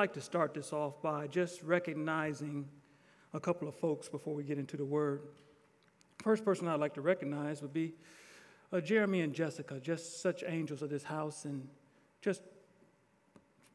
like 0.00 0.14
to 0.14 0.20
start 0.22 0.54
this 0.54 0.72
off 0.72 1.02
by 1.02 1.26
just 1.26 1.62
recognizing 1.62 2.66
a 3.34 3.38
couple 3.38 3.68
of 3.68 3.74
folks 3.74 4.08
before 4.08 4.32
we 4.32 4.42
get 4.42 4.56
into 4.56 4.78
the 4.78 4.84
word. 4.84 5.20
First 6.22 6.42
person 6.42 6.66
I'd 6.68 6.80
like 6.80 6.94
to 6.94 7.02
recognize 7.02 7.60
would 7.60 7.74
be 7.74 7.92
uh, 8.72 8.80
Jeremy 8.80 9.20
and 9.20 9.34
Jessica, 9.34 9.78
just 9.78 10.22
such 10.22 10.42
angels 10.46 10.80
of 10.80 10.88
this 10.88 11.02
house 11.02 11.44
and 11.44 11.68
just 12.22 12.40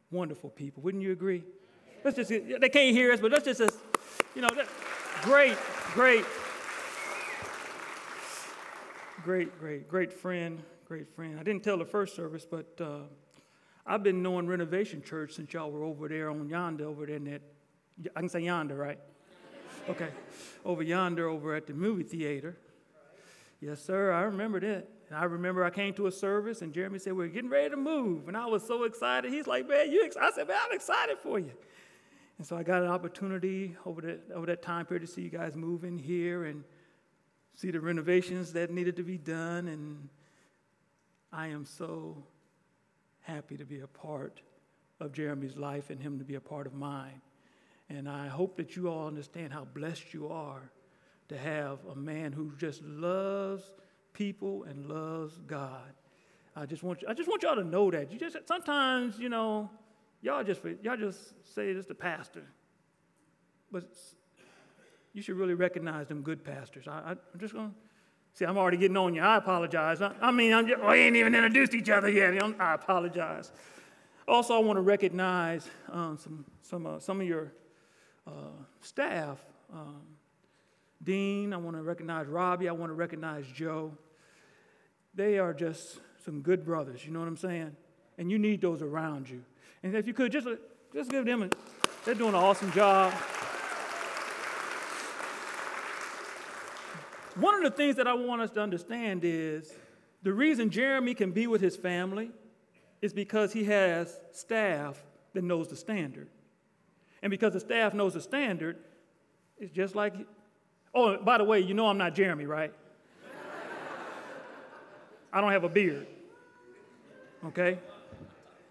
wonderful 0.10 0.50
people. 0.50 0.82
Wouldn't 0.82 1.04
you 1.04 1.12
agree? 1.12 1.44
Let's 2.04 2.18
just, 2.18 2.30
they 2.30 2.70
can't 2.70 2.96
hear 2.96 3.12
us, 3.12 3.20
but 3.20 3.32
let's 3.32 3.46
just, 3.46 3.62
you 4.34 4.42
know, 4.42 4.50
great, 5.22 5.56
great, 5.94 6.26
great, 9.24 9.60
great, 9.60 9.88
great 9.88 10.12
friend, 10.12 10.64
great 10.88 11.08
friend. 11.08 11.40
I 11.40 11.44
didn't 11.44 11.64
tell 11.64 11.78
the 11.78 11.86
first 11.86 12.16
service, 12.16 12.48
but 12.50 12.82
uh, 12.82 13.02
I've 13.86 14.02
been 14.02 14.24
knowing 14.24 14.48
Renovation 14.48 15.04
Church 15.04 15.34
since 15.34 15.54
y'all 15.54 15.72
were 15.72 15.84
over 15.84 16.08
there 16.08 16.30
on 16.30 16.50
yonder, 16.50 16.88
over 16.88 17.06
there 17.06 17.18
in 17.18 17.26
that, 17.26 17.42
I 18.16 18.20
can 18.20 18.30
say 18.30 18.40
yonder, 18.42 18.76
right? 18.76 19.00
Okay. 19.88 20.10
Over 20.64 20.82
yonder, 20.82 21.30
over 21.30 21.54
at 21.54 21.68
the 21.68 21.74
movie 21.74 22.04
theater. 22.04 22.58
Yes, 23.62 23.82
sir, 23.84 24.12
I 24.12 24.22
remember 24.22 24.60
that. 24.60 24.90
And 25.10 25.18
I 25.18 25.26
remember 25.26 25.64
I 25.64 25.70
came 25.70 25.94
to 25.96 26.08
a 26.08 26.12
service 26.12 26.64
and 26.64 26.74
Jeremy 26.74 26.98
said, 26.98 27.14
We're 27.14 27.28
getting 27.28 27.50
ready 27.50 27.70
to 27.70 27.78
move. 27.78 28.28
And 28.28 28.36
I 28.36 28.48
was 28.48 28.66
so 28.66 28.84
excited. 28.84 29.32
He's 29.32 29.46
like, 29.46 29.68
Man, 29.68 29.92
you? 29.92 30.10
I 30.20 30.32
said, 30.32 30.48
Man, 30.48 30.58
I'm 30.66 30.76
excited 30.76 31.20
for 31.20 31.38
you. 31.38 31.52
And 32.38 32.46
so 32.46 32.58
I 32.58 32.64
got 32.64 32.82
an 32.82 32.90
opportunity 32.90 33.76
over 33.86 34.02
that, 34.02 34.32
over 34.34 34.48
that 34.48 34.62
time 34.62 34.86
period 34.86 35.06
to 35.06 35.12
see 35.12 35.22
you 35.22 35.30
guys 35.30 35.56
moving 35.56 35.98
here 35.98 36.46
and 36.46 36.64
see 37.56 37.72
the 37.72 37.80
renovations 37.80 38.52
that 38.54 38.72
needed 38.72 38.96
to 38.98 39.04
be 39.04 39.18
done. 39.18 39.68
And 39.68 40.10
I 41.32 41.48
am 41.48 41.66
so 41.66 42.24
happy 43.26 43.58
to 43.58 43.66
be 43.66 43.80
a 43.80 43.88
part 43.88 44.42
of 45.00 45.12
Jeremy's 45.12 45.58
life 45.58 45.90
and 45.90 46.02
him 46.02 46.20
to 46.20 46.26
be 46.26 46.36
a 46.36 46.42
part 46.42 46.68
of 46.68 46.74
mine. 46.74 47.22
And 47.90 48.08
I 48.10 48.28
hope 48.28 48.58
that 48.58 48.76
you 48.76 48.88
all 48.88 49.08
understand 49.08 49.54
how 49.54 49.66
blessed 49.66 50.14
you 50.14 50.30
are 50.30 50.72
to 51.28 51.38
have 51.38 51.80
a 51.92 51.96
man 51.96 52.32
who 52.32 52.54
just 52.58 52.84
loves 52.84 53.64
people 54.14 54.64
and 54.64 54.88
loves 54.88 55.38
God. 55.48 55.94
I 56.56 56.66
just 56.66 56.84
want 56.84 57.02
you, 57.02 57.08
I 57.08 57.14
just 57.14 57.28
want 57.28 57.44
y'all 57.44 57.56
to 57.56 57.64
know 57.64 57.92
that. 57.92 58.12
You 58.12 58.18
just 58.18 58.38
sometimes, 58.48 59.20
you 59.20 59.30
know, 59.30 59.70
y'all 60.22 60.44
just 60.44 60.62
y'all 60.82 60.98
just 60.98 61.34
say 61.54 61.70
it's 61.70 61.88
the 61.88 61.96
pastor, 61.96 62.44
but 63.72 63.84
you 65.14 65.22
should 65.22 65.36
really 65.36 65.54
recognize 65.54 66.08
them 66.08 66.22
good 66.22 66.44
pastors. 66.44 66.88
I, 66.88 67.12
am 67.12 67.40
just 67.40 67.54
gonna 67.54 67.72
see. 68.36 68.46
I'm 68.46 68.58
already 68.58 68.78
getting 68.78 68.98
on 68.98 69.16
you. 69.16 69.22
I 69.22 69.38
apologize. 69.38 70.02
I, 70.02 70.14
I 70.22 70.32
mean, 70.32 70.54
I'm 70.54 70.68
just, 70.68 70.84
we 70.84 70.96
ain't 70.96 71.16
even 71.16 71.34
introduced 71.34 71.74
each 71.74 71.90
other 71.90 72.10
yet. 72.10 72.42
I 72.60 72.74
apologize. 72.76 73.52
Also, 74.28 74.56
I 74.56 74.60
want 74.60 74.78
to 74.78 74.82
recognize 74.82 75.68
um, 75.92 76.18
some 76.18 76.46
some 76.62 76.86
uh, 76.86 77.00
some 77.00 77.22
of 77.22 77.28
your 77.28 77.52
uh, 78.28 78.32
staff. 78.82 79.40
Um, 79.74 80.02
Dean, 81.04 81.54
I 81.54 81.58
want 81.58 81.76
to 81.76 81.84
recognize 81.84 82.28
Robbie, 82.28 82.68
I 82.68 82.72
want 82.72 82.90
to 82.90 82.96
recognize 82.96 83.46
Joe. 83.48 83.92
They 85.14 85.38
are 85.38 85.54
just 85.54 86.00
some 86.26 86.42
good 86.42 86.66
brothers, 86.66 87.06
you 87.06 87.12
know 87.12 87.20
what 87.20 87.28
I'm 87.28 87.38
saying? 87.38 87.76
And 88.18 88.32
you 88.32 88.40
need 88.40 88.62
those 88.62 88.82
around 88.82 89.30
you. 89.30 89.44
And 89.84 89.96
if 89.96 90.08
you 90.08 90.14
could, 90.14 90.32
just, 90.32 90.48
just 90.94 91.12
give 91.12 91.26
them 91.26 91.44
a, 91.44 91.50
they're 92.06 92.16
doing 92.16 92.30
an 92.30 92.36
awesome 92.36 92.72
job. 92.72 93.14
One 97.36 97.56
of 97.56 97.64
the 97.64 97.72
things 97.72 97.96
that 97.98 98.08
I 98.08 98.14
want 98.14 98.42
us 98.42 98.52
to 98.52 98.62
understand 98.62 99.22
is 99.24 99.74
the 100.24 100.34
reason 100.34 100.70
Jeremy 100.70 101.14
can 101.14 101.32
be 101.32 101.48
with 101.48 101.62
his 101.62 101.76
family 101.76 102.32
is 103.02 103.14
because 103.14 103.54
he 103.54 103.66
has 103.66 104.20
staff 104.32 105.04
that 105.34 105.44
knows 105.44 105.68
the 105.68 105.76
standard. 105.76 106.30
And 107.22 107.30
because 107.30 107.54
the 107.54 107.60
staff 107.60 107.94
knows 107.94 108.14
the 108.14 108.22
standard, 108.22 108.78
it's 109.58 109.74
just 109.74 109.96
like 109.96 110.14
Oh, 110.96 111.18
by 111.18 111.38
the 111.38 111.44
way, 111.44 111.60
you 111.60 111.74
know 111.74 111.88
I'm 111.88 111.98
not 111.98 112.16
Jeremy, 112.16 112.46
right? 112.46 112.74
I 115.34 115.42
don't 115.42 115.52
have 115.52 115.66
a 115.66 115.70
beard. 115.70 116.08
Okay? 117.48 117.78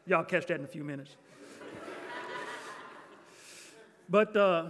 Y'all 0.06 0.24
catch 0.24 0.46
that 0.46 0.58
in 0.58 0.64
a 0.64 0.68
few 0.68 0.82
minutes. 0.82 1.16
but 4.08 4.34
uh, 4.34 4.68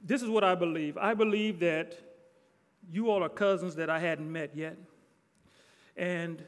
this 0.00 0.22
is 0.22 0.28
what 0.28 0.44
I 0.44 0.54
believe. 0.54 0.96
I 0.96 1.12
believe 1.14 1.58
that 1.58 1.98
you 2.90 3.10
all 3.10 3.22
are 3.22 3.28
cousins 3.28 3.74
that 3.76 3.90
I 3.90 3.98
hadn't 3.98 4.30
met 4.30 4.54
yet. 4.54 4.76
And 5.96 6.42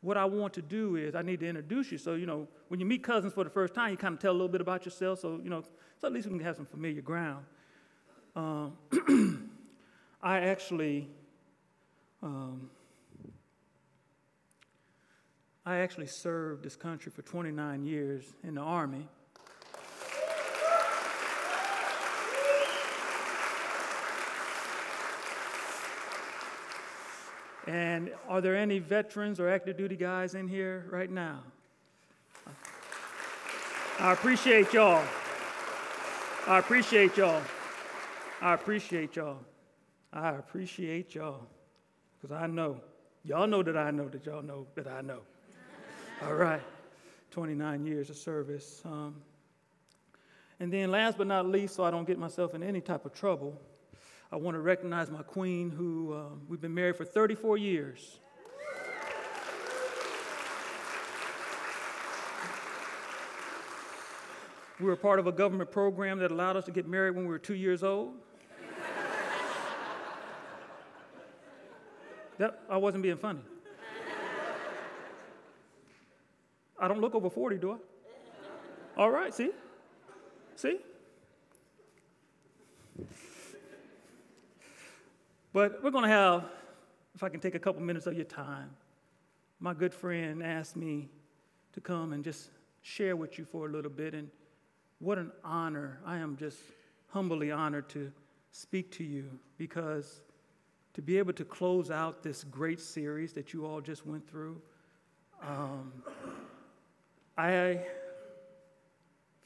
what 0.00 0.16
I 0.16 0.24
want 0.26 0.52
to 0.54 0.62
do 0.62 0.96
is 0.96 1.14
I 1.14 1.22
need 1.22 1.40
to 1.40 1.48
introduce 1.48 1.90
you. 1.90 1.98
So, 1.98 2.14
you 2.14 2.26
know, 2.26 2.46
when 2.68 2.78
you 2.78 2.86
meet 2.86 3.02
cousins 3.02 3.32
for 3.32 3.44
the 3.44 3.50
first 3.50 3.74
time, 3.74 3.90
you 3.90 3.96
kind 3.96 4.14
of 4.14 4.20
tell 4.20 4.32
a 4.32 4.34
little 4.34 4.48
bit 4.48 4.60
about 4.60 4.84
yourself. 4.84 5.20
So, 5.20 5.40
you 5.42 5.48
know, 5.48 5.62
so 5.98 6.06
at 6.06 6.12
least 6.12 6.26
we 6.26 6.36
can 6.36 6.44
have 6.44 6.56
some 6.56 6.66
familiar 6.66 7.00
ground. 7.00 7.44
Um, 8.36 8.76
I 10.22 10.40
actually, 10.40 11.08
um, 12.22 12.70
I 15.64 15.76
actually 15.76 16.06
served 16.06 16.64
this 16.64 16.76
country 16.76 17.10
for 17.10 17.22
29 17.22 17.84
years 17.84 18.24
in 18.42 18.56
the 18.56 18.60
Army. 18.60 19.08
And 27.66 28.12
are 28.28 28.40
there 28.40 28.56
any 28.56 28.78
veterans 28.78 29.40
or 29.40 29.48
active 29.48 29.76
duty 29.76 29.96
guys 29.96 30.34
in 30.34 30.48
here 30.48 30.86
right 30.90 31.10
now? 31.10 31.42
I 33.98 34.12
appreciate 34.12 34.72
y'all. 34.72 35.02
I 36.46 36.58
appreciate 36.58 37.16
y'all. 37.16 37.40
I 38.42 38.54
appreciate 38.54 39.16
y'all. 39.16 39.38
I 40.12 40.30
appreciate 40.30 41.14
y'all. 41.14 41.46
Because 42.20 42.36
I 42.36 42.46
know, 42.46 42.80
y'all 43.24 43.46
know 43.46 43.62
that 43.62 43.76
I 43.76 43.90
know 43.90 44.08
that 44.08 44.26
y'all 44.26 44.42
know 44.42 44.66
that 44.74 44.86
I 44.86 45.00
know. 45.00 45.20
All 46.22 46.34
right. 46.34 46.60
29 47.30 47.84
years 47.84 48.10
of 48.10 48.16
service. 48.16 48.82
Um, 48.84 49.16
and 50.60 50.72
then, 50.72 50.90
last 50.90 51.18
but 51.18 51.26
not 51.26 51.46
least, 51.46 51.74
so 51.74 51.84
I 51.84 51.90
don't 51.90 52.06
get 52.06 52.18
myself 52.18 52.54
in 52.54 52.62
any 52.62 52.80
type 52.80 53.04
of 53.04 53.12
trouble, 53.12 53.60
I 54.34 54.36
want 54.36 54.56
to 54.56 54.60
recognize 54.60 55.12
my 55.12 55.22
queen, 55.22 55.70
who 55.70 56.12
uh, 56.12 56.24
we've 56.48 56.60
been 56.60 56.74
married 56.74 56.96
for 56.96 57.04
34 57.04 57.56
years. 57.56 58.18
We 64.80 64.86
were 64.86 64.96
part 64.96 65.20
of 65.20 65.28
a 65.28 65.32
government 65.32 65.70
program 65.70 66.18
that 66.18 66.32
allowed 66.32 66.56
us 66.56 66.64
to 66.64 66.72
get 66.72 66.88
married 66.88 67.14
when 67.14 67.26
we 67.26 67.30
were 67.30 67.38
two 67.38 67.54
years 67.54 67.84
old. 67.84 68.14
That, 72.38 72.58
I 72.68 72.76
wasn't 72.76 73.04
being 73.04 73.16
funny. 73.16 73.38
I 76.76 76.88
don't 76.88 77.00
look 77.00 77.14
over 77.14 77.30
40, 77.30 77.58
do 77.58 77.70
I? 77.70 79.00
All 79.00 79.10
right, 79.12 79.32
see? 79.32 79.52
See? 80.56 80.78
But 85.54 85.84
we're 85.84 85.92
going 85.92 86.02
to 86.02 86.10
have, 86.10 86.46
if 87.14 87.22
I 87.22 87.28
can 87.28 87.38
take 87.38 87.54
a 87.54 87.60
couple 87.60 87.80
minutes 87.80 88.08
of 88.08 88.14
your 88.14 88.24
time, 88.24 88.70
my 89.60 89.72
good 89.72 89.94
friend 89.94 90.42
asked 90.42 90.74
me 90.74 91.08
to 91.74 91.80
come 91.80 92.12
and 92.12 92.24
just 92.24 92.50
share 92.82 93.14
with 93.14 93.38
you 93.38 93.44
for 93.44 93.68
a 93.68 93.70
little 93.70 93.90
bit. 93.90 94.14
And 94.14 94.28
what 94.98 95.16
an 95.16 95.30
honor. 95.44 96.00
I 96.04 96.16
am 96.16 96.36
just 96.36 96.58
humbly 97.06 97.52
honored 97.52 97.88
to 97.90 98.10
speak 98.50 98.90
to 98.96 99.04
you 99.04 99.30
because 99.56 100.22
to 100.92 101.00
be 101.00 101.18
able 101.18 101.32
to 101.34 101.44
close 101.44 101.88
out 101.88 102.24
this 102.24 102.42
great 102.42 102.80
series 102.80 103.32
that 103.34 103.52
you 103.52 103.64
all 103.64 103.80
just 103.80 104.04
went 104.04 104.28
through. 104.28 104.60
Um, 105.40 105.92
I 107.38 107.78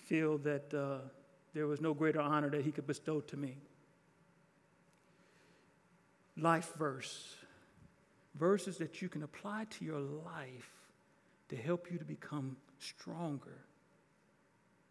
feel 0.06 0.38
that 0.38 0.72
uh, 0.72 1.06
there 1.52 1.66
was 1.66 1.82
no 1.82 1.92
greater 1.92 2.20
honor 2.22 2.48
that 2.48 2.62
he 2.62 2.72
could 2.72 2.86
bestow 2.86 3.20
to 3.20 3.36
me. 3.36 3.58
Life 6.40 6.72
verse, 6.78 7.34
verses 8.36 8.78
that 8.78 9.02
you 9.02 9.08
can 9.08 9.24
apply 9.24 9.66
to 9.70 9.84
your 9.84 9.98
life 9.98 10.70
to 11.48 11.56
help 11.56 11.90
you 11.90 11.98
to 11.98 12.04
become 12.04 12.56
stronger, 12.78 13.58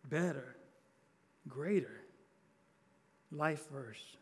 better, 0.09 0.55
greater. 1.47 2.01
Life 3.31 3.69
verse. 3.71 4.17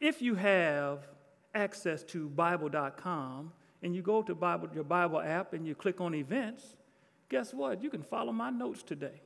If 0.00 0.22
you 0.22 0.34
have 0.34 1.06
access 1.54 2.02
to 2.04 2.28
Bible.com 2.30 3.52
and 3.82 3.94
you 3.94 4.02
go 4.02 4.22
to 4.22 4.34
Bible, 4.34 4.68
your 4.74 4.84
Bible 4.84 5.20
app 5.20 5.52
and 5.52 5.66
you 5.66 5.74
click 5.74 6.00
on 6.00 6.14
events, 6.14 6.64
guess 7.28 7.52
what? 7.52 7.82
You 7.82 7.90
can 7.90 8.02
follow 8.02 8.32
my 8.32 8.50
notes 8.50 8.82
today. 8.82 9.20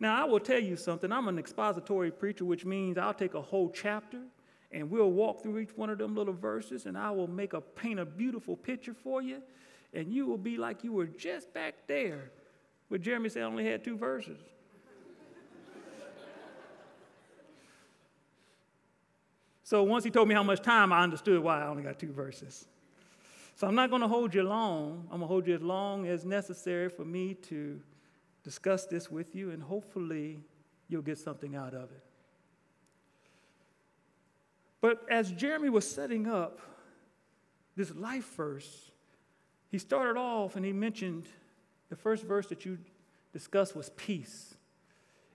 Now, 0.00 0.22
I 0.22 0.24
will 0.28 0.40
tell 0.40 0.60
you 0.60 0.76
something. 0.76 1.10
I'm 1.10 1.26
an 1.28 1.38
expository 1.38 2.10
preacher, 2.10 2.44
which 2.44 2.64
means 2.64 2.98
I'll 2.98 3.14
take 3.14 3.34
a 3.34 3.42
whole 3.42 3.70
chapter 3.70 4.20
and 4.70 4.90
we'll 4.90 5.10
walk 5.10 5.42
through 5.42 5.58
each 5.58 5.76
one 5.76 5.90
of 5.90 5.98
them 5.98 6.14
little 6.14 6.34
verses 6.34 6.86
and 6.86 6.96
I 6.96 7.10
will 7.10 7.26
make 7.26 7.52
a 7.52 7.60
paint 7.60 7.98
a 8.00 8.04
beautiful 8.04 8.56
picture 8.56 8.94
for 8.94 9.22
you 9.22 9.42
and 9.94 10.12
you 10.12 10.26
will 10.26 10.38
be 10.38 10.56
like 10.56 10.84
you 10.84 10.92
were 10.92 11.06
just 11.06 11.52
back 11.54 11.74
there 11.86 12.30
But 12.90 13.02
Jeremy 13.02 13.28
said 13.28 13.42
I 13.42 13.46
only 13.46 13.66
had 13.66 13.84
two 13.84 13.96
verses. 13.96 14.38
so 19.62 19.82
once 19.82 20.04
he 20.04 20.10
told 20.10 20.28
me 20.28 20.34
how 20.34 20.42
much 20.42 20.62
time, 20.62 20.92
I 20.92 21.02
understood 21.02 21.42
why 21.42 21.62
I 21.62 21.66
only 21.66 21.82
got 21.82 21.98
two 21.98 22.12
verses. 22.12 22.66
So 23.56 23.66
I'm 23.66 23.74
not 23.74 23.90
going 23.90 24.02
to 24.02 24.08
hold 24.08 24.34
you 24.34 24.42
long. 24.42 25.08
I'm 25.10 25.18
going 25.18 25.22
to 25.22 25.26
hold 25.26 25.46
you 25.46 25.54
as 25.54 25.62
long 25.62 26.06
as 26.06 26.24
necessary 26.24 26.88
for 26.88 27.04
me 27.04 27.34
to 27.34 27.80
discuss 28.44 28.86
this 28.86 29.10
with 29.10 29.34
you, 29.34 29.50
and 29.50 29.62
hopefully 29.62 30.44
you'll 30.88 31.02
get 31.02 31.18
something 31.18 31.56
out 31.56 31.74
of 31.74 31.90
it. 31.90 32.07
But 34.80 35.04
as 35.10 35.32
Jeremy 35.32 35.70
was 35.70 35.88
setting 35.88 36.26
up 36.26 36.60
this 37.76 37.94
life 37.94 38.34
verse, 38.36 38.90
he 39.70 39.78
started 39.78 40.18
off 40.18 40.56
and 40.56 40.64
he 40.64 40.72
mentioned 40.72 41.26
the 41.88 41.96
first 41.96 42.24
verse 42.24 42.46
that 42.48 42.64
you 42.64 42.78
discussed 43.32 43.74
was 43.74 43.90
peace. 43.90 44.54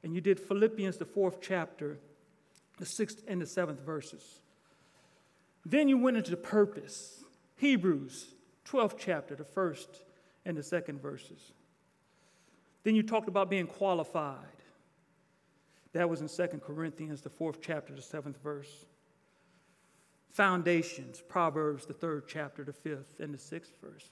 And 0.04 0.13
you 0.13 0.22
did 0.22 0.40
Philippians, 0.40 0.98
the 0.98 1.06
fourth 1.06 1.40
chapter, 1.42 1.98
the 2.78 2.86
sixth 2.86 3.24
and 3.28 3.42
the 3.42 3.45
seventh 3.45 3.80
verses. 3.80 4.40
Then 5.66 5.88
you 5.88 5.98
went 5.98 6.18
into 6.18 6.31
the 6.31 6.38
purpose, 6.38 7.24
Hebrews, 7.57 8.28
12th 8.68 8.96
chapter, 8.98 9.36
the 9.36 9.44
first 9.44 10.04
and 10.46 10.57
the 10.57 10.63
second 10.63 11.01
verses. 11.01 11.54
Then 12.84 12.96
you 12.96 13.04
talked 13.04 13.30
about 13.30 13.50
being 13.50 13.68
qualified. 13.68 14.38
That 15.94 16.10
was 16.10 16.22
in 16.22 16.28
Second 16.28 16.62
Corinthians, 16.62 17.22
the 17.22 17.30
fourth 17.30 17.60
chapter, 17.62 17.94
the 17.94 18.01
seventh 18.01 18.42
verse. 18.44 18.86
Foundations, 20.33 21.21
Proverbs, 21.30 21.85
the 21.85 21.94
third 21.94 22.24
chapter, 22.27 22.63
the 22.63 22.74
fifth 22.74 23.19
and 23.19 23.33
the 23.33 23.38
sixth 23.38 23.74
verse. 23.81 24.09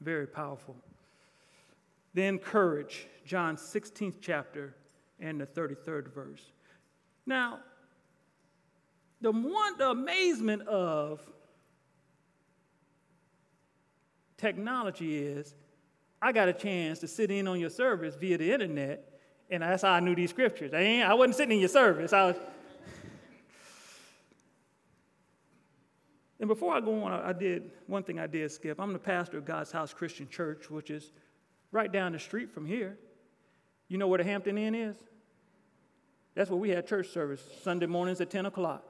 Very 0.00 0.26
powerful. 0.26 0.76
Then 2.14 2.38
courage, 2.38 3.08
John 3.24 3.56
16th 3.56 4.16
chapter 4.20 4.74
and 5.18 5.40
the 5.40 5.46
33rd 5.46 6.14
verse. 6.14 6.52
Now, 7.26 7.58
the 9.20 9.32
one 9.32 9.76
the 9.76 9.90
amazement 9.90 10.62
of 10.68 11.20
technology 14.36 15.16
is 15.16 15.54
I 16.22 16.30
got 16.32 16.48
a 16.48 16.52
chance 16.52 17.00
to 17.00 17.08
sit 17.08 17.30
in 17.30 17.48
on 17.48 17.58
your 17.58 17.70
service 17.70 18.14
via 18.14 18.38
the 18.38 18.52
internet, 18.52 19.18
and 19.50 19.62
that's 19.62 19.82
how 19.82 19.90
I 19.90 20.00
knew 20.00 20.14
these 20.14 20.30
scriptures. 20.30 20.72
I, 20.72 21.00
I 21.00 21.14
wasn't 21.14 21.36
sitting 21.36 21.52
in 21.54 21.60
your 21.60 21.68
service. 21.68 22.12
I 22.12 22.26
was 22.26 22.36
And 26.46 26.48
before 26.54 26.76
I 26.76 26.80
go 26.80 27.02
on, 27.02 27.12
I 27.12 27.32
did 27.32 27.72
one 27.88 28.04
thing 28.04 28.20
I 28.20 28.28
did 28.28 28.48
skip. 28.52 28.78
I'm 28.78 28.92
the 28.92 29.00
pastor 29.00 29.36
of 29.36 29.44
God's 29.44 29.72
House 29.72 29.92
Christian 29.92 30.28
Church, 30.28 30.70
which 30.70 30.90
is 30.90 31.10
right 31.72 31.90
down 31.90 32.12
the 32.12 32.20
street 32.20 32.52
from 32.52 32.64
here. 32.64 32.96
You 33.88 33.98
know 33.98 34.06
where 34.06 34.18
the 34.18 34.22
Hampton 34.22 34.56
Inn 34.56 34.72
is? 34.72 34.94
That's 36.36 36.48
where 36.48 36.60
we 36.60 36.70
had 36.70 36.86
church 36.86 37.08
service 37.08 37.42
Sunday 37.64 37.86
mornings 37.86 38.20
at 38.20 38.30
10 38.30 38.46
o'clock. 38.46 38.84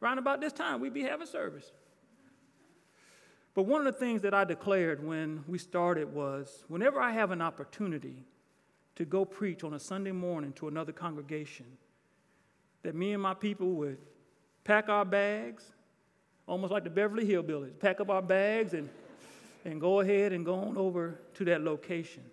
Around 0.00 0.18
about 0.18 0.40
this 0.40 0.52
time, 0.52 0.80
we'd 0.80 0.94
be 0.94 1.02
having 1.02 1.26
service. 1.26 1.72
But 3.54 3.64
one 3.64 3.84
of 3.84 3.92
the 3.92 3.98
things 3.98 4.22
that 4.22 4.32
I 4.32 4.44
declared 4.44 5.04
when 5.04 5.42
we 5.48 5.58
started 5.58 6.14
was 6.14 6.62
whenever 6.68 7.00
I 7.00 7.10
have 7.10 7.32
an 7.32 7.42
opportunity 7.42 8.24
to 8.94 9.04
go 9.04 9.24
preach 9.24 9.64
on 9.64 9.74
a 9.74 9.80
Sunday 9.80 10.12
morning 10.12 10.52
to 10.52 10.68
another 10.68 10.92
congregation, 10.92 11.66
that 12.84 12.94
me 12.94 13.14
and 13.14 13.20
my 13.20 13.34
people 13.34 13.72
would 13.72 13.98
pack 14.62 14.88
our 14.88 15.04
bags, 15.04 15.72
almost 16.50 16.72
like 16.72 16.82
the 16.82 16.90
Beverly 16.90 17.24
Hillbillies, 17.24 17.78
pack 17.78 18.00
up 18.00 18.10
our 18.10 18.20
bags 18.20 18.74
and, 18.74 18.88
and 19.64 19.80
go 19.80 20.00
ahead 20.00 20.32
and 20.32 20.44
go 20.44 20.56
on 20.56 20.76
over 20.76 21.20
to 21.34 21.44
that 21.44 21.62
location. 21.62 22.24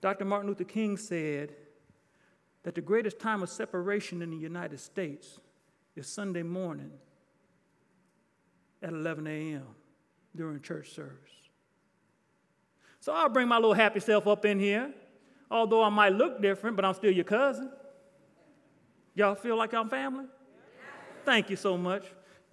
Dr. 0.00 0.24
Martin 0.24 0.48
Luther 0.48 0.64
King 0.64 0.96
said 0.96 1.54
that 2.64 2.74
the 2.74 2.80
greatest 2.80 3.20
time 3.20 3.44
of 3.44 3.48
separation 3.48 4.22
in 4.22 4.30
the 4.30 4.36
United 4.36 4.80
States 4.80 5.38
is 5.94 6.08
Sunday 6.08 6.42
morning 6.42 6.90
at 8.82 8.92
11 8.92 9.24
a.m. 9.28 9.62
during 10.34 10.60
church 10.60 10.90
service. 10.90 11.14
So 12.98 13.12
I'll 13.12 13.28
bring 13.28 13.46
my 13.46 13.56
little 13.56 13.72
happy 13.72 14.00
self 14.00 14.26
up 14.26 14.44
in 14.44 14.58
here, 14.58 14.92
although 15.48 15.84
I 15.84 15.90
might 15.90 16.12
look 16.12 16.42
different, 16.42 16.74
but 16.74 16.84
I'm 16.84 16.94
still 16.94 17.12
your 17.12 17.24
cousin. 17.24 17.70
Y'all 19.14 19.36
feel 19.36 19.56
like 19.56 19.72
I'm 19.72 19.88
family? 19.88 20.24
Thank 21.24 21.50
you 21.50 21.56
so 21.56 21.78
much. 21.78 22.04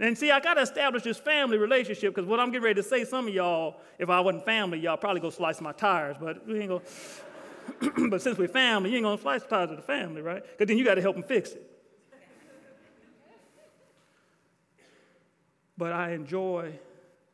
And 0.01 0.17
see, 0.17 0.31
I 0.31 0.39
got 0.39 0.55
to 0.55 0.61
establish 0.61 1.03
this 1.03 1.19
family 1.19 1.59
relationship 1.59 2.15
because 2.15 2.27
what 2.27 2.39
I'm 2.39 2.47
getting 2.47 2.63
ready 2.63 2.81
to 2.81 2.87
say, 2.87 3.05
some 3.05 3.27
of 3.27 3.33
y'all, 3.35 3.79
if 3.99 4.09
I 4.09 4.19
wasn't 4.19 4.43
family, 4.45 4.79
y'all 4.79 4.97
probably 4.97 5.21
go 5.21 5.29
slice 5.29 5.61
my 5.61 5.73
tires, 5.73 6.17
but 6.19 6.45
we 6.47 6.59
ain't 6.59 6.69
going 6.69 6.81
but 8.09 8.19
since 8.19 8.35
we're 8.35 8.47
family, 8.47 8.89
you 8.89 8.97
ain't 8.97 9.05
to 9.05 9.21
slice 9.21 9.43
the 9.43 9.47
tires 9.47 9.69
of 9.69 9.77
the 9.77 9.83
family, 9.83 10.23
right? 10.23 10.43
Because 10.43 10.67
then 10.67 10.79
you 10.79 10.83
got 10.83 10.95
to 10.95 11.01
help 11.01 11.15
them 11.15 11.23
fix 11.23 11.51
it. 11.51 11.67
but 15.77 15.91
I 15.91 16.13
enjoy 16.13 16.73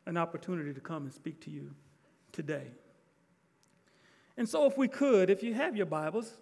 an 0.05 0.17
opportunity 0.17 0.73
to 0.73 0.79
come 0.81 1.03
and 1.03 1.13
speak 1.13 1.41
to 1.45 1.49
you 1.49 1.71
today. 2.33 2.67
And 4.35 4.47
so, 4.47 4.65
if 4.65 4.77
we 4.77 4.89
could, 4.89 5.29
if 5.29 5.41
you 5.41 5.53
have 5.53 5.75
your 5.75 5.85
Bibles 5.85 6.33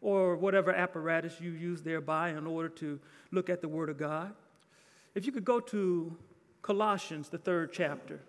or 0.00 0.36
whatever 0.36 0.72
apparatus 0.72 1.40
you 1.40 1.50
use 1.50 1.82
thereby 1.82 2.30
in 2.30 2.46
order 2.46 2.68
to 2.68 3.00
look 3.32 3.50
at 3.50 3.60
the 3.60 3.68
Word 3.68 3.88
of 3.88 3.98
God, 3.98 4.34
if 5.14 5.26
you 5.26 5.32
could 5.32 5.44
go 5.44 5.60
to 5.60 6.16
Colossians, 6.62 7.28
the 7.28 7.38
third 7.38 7.72
chapter, 7.72 8.20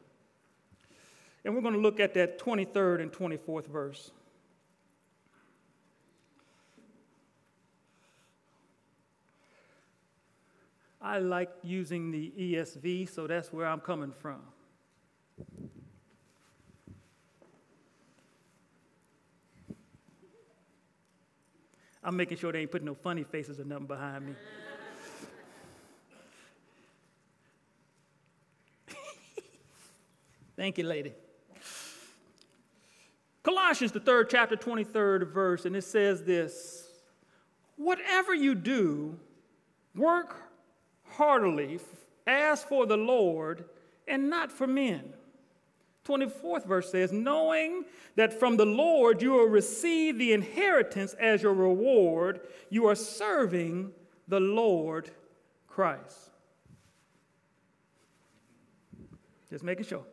and 1.46 1.54
we're 1.54 1.62
going 1.62 1.74
to 1.74 1.80
look 1.80 2.00
at 2.00 2.14
that 2.14 2.40
23rd 2.40 3.02
and 3.02 3.12
24th 3.12 3.68
verse. 3.68 4.12
I 11.02 11.20
like 11.20 11.50
using 11.64 12.12
the 12.12 12.32
ESV, 12.40 13.14
so 13.14 13.28
that's 13.28 13.52
where 13.52 13.68
I'm 13.68 13.82
coming 13.82 14.14
from. 14.14 14.40
I'm 22.02 22.16
making 22.16 22.38
sure 22.38 22.52
they 22.52 22.60
ain't 22.60 22.72
putting 22.72 22.86
no 22.86 22.96
funny 22.96 23.24
faces 23.24 23.60
or 23.60 23.66
nothing 23.66 23.88
behind 23.88 24.26
me. 24.26 24.34
Thank 30.56 30.78
you, 30.78 30.84
lady. 30.84 31.14
Colossians, 33.44 33.92
the 33.92 34.00
third 34.00 34.30
chapter, 34.30 34.56
23rd 34.56 35.32
verse, 35.32 35.66
and 35.66 35.76
it 35.76 35.84
says 35.84 36.24
this 36.24 36.88
Whatever 37.76 38.34
you 38.34 38.56
do, 38.56 39.20
work 39.96 40.36
heartily 41.04 41.80
as 42.26 42.64
for 42.64 42.86
the 42.86 42.98
Lord 42.98 43.66
and 44.08 44.30
not 44.30 44.52
for 44.52 44.68
men. 44.68 45.14
24th 46.06 46.66
verse 46.66 46.92
says, 46.92 47.14
knowing 47.14 47.86
that 48.16 48.38
from 48.38 48.58
the 48.58 48.66
Lord 48.66 49.22
you 49.22 49.32
will 49.32 49.46
receive 49.46 50.18
the 50.18 50.34
inheritance 50.34 51.14
as 51.14 51.42
your 51.42 51.54
reward, 51.54 52.42
you 52.70 52.88
are 52.88 52.96
serving 52.96 53.92
the 54.28 54.40
Lord 54.40 55.12
Christ. 55.68 56.32
Just 59.50 59.64
making 59.64 59.86
sure. 59.86 60.04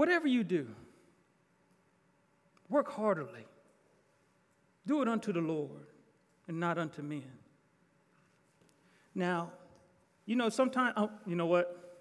Whatever 0.00 0.28
you 0.28 0.44
do, 0.44 0.66
work 2.70 2.90
heartily 2.90 3.44
do 4.86 5.02
it 5.02 5.08
unto 5.08 5.30
the 5.30 5.42
Lord 5.42 5.88
and 6.48 6.58
not 6.58 6.78
unto 6.78 7.02
men. 7.02 7.30
Now, 9.14 9.50
you 10.24 10.36
know, 10.36 10.48
sometimes, 10.48 10.94
oh, 10.96 11.10
you 11.26 11.36
know 11.36 11.44
what? 11.44 12.00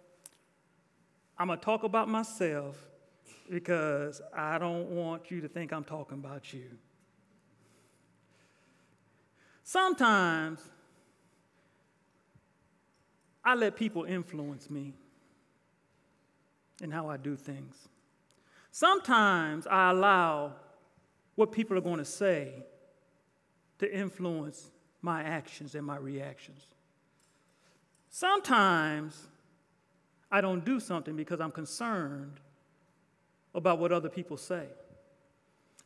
I'm 1.37 1.47
going 1.47 1.59
to 1.59 1.65
talk 1.65 1.83
about 1.83 2.07
myself 2.07 2.77
because 3.49 4.21
I 4.33 4.57
don't 4.59 4.91
want 4.91 5.29
you 5.29 5.41
to 5.41 5.49
think 5.49 5.73
I'm 5.73 5.83
talking 5.83 6.19
about 6.19 6.53
you. 6.53 6.69
Sometimes 9.65 10.61
I 13.43 13.55
let 13.55 13.75
people 13.75 14.05
influence 14.05 14.69
me 14.69 14.93
in 16.81 16.91
how 16.91 17.09
I 17.09 17.17
do 17.17 17.35
things. 17.35 17.87
Sometimes 18.71 19.67
I 19.67 19.91
allow 19.91 20.53
what 21.35 21.51
people 21.51 21.77
are 21.77 21.81
going 21.81 21.99
to 21.99 22.05
say 22.05 22.65
to 23.79 23.93
influence 23.93 24.71
my 25.01 25.23
actions 25.23 25.75
and 25.75 25.85
my 25.85 25.97
reactions. 25.97 26.61
Sometimes 28.09 29.27
I 30.31 30.41
don't 30.41 30.65
do 30.65 30.79
something 30.79 31.15
because 31.15 31.39
I'm 31.39 31.51
concerned 31.51 32.39
about 33.55 33.79
what 33.79 33.91
other 33.91 34.09
people 34.09 34.37
say. 34.37 34.67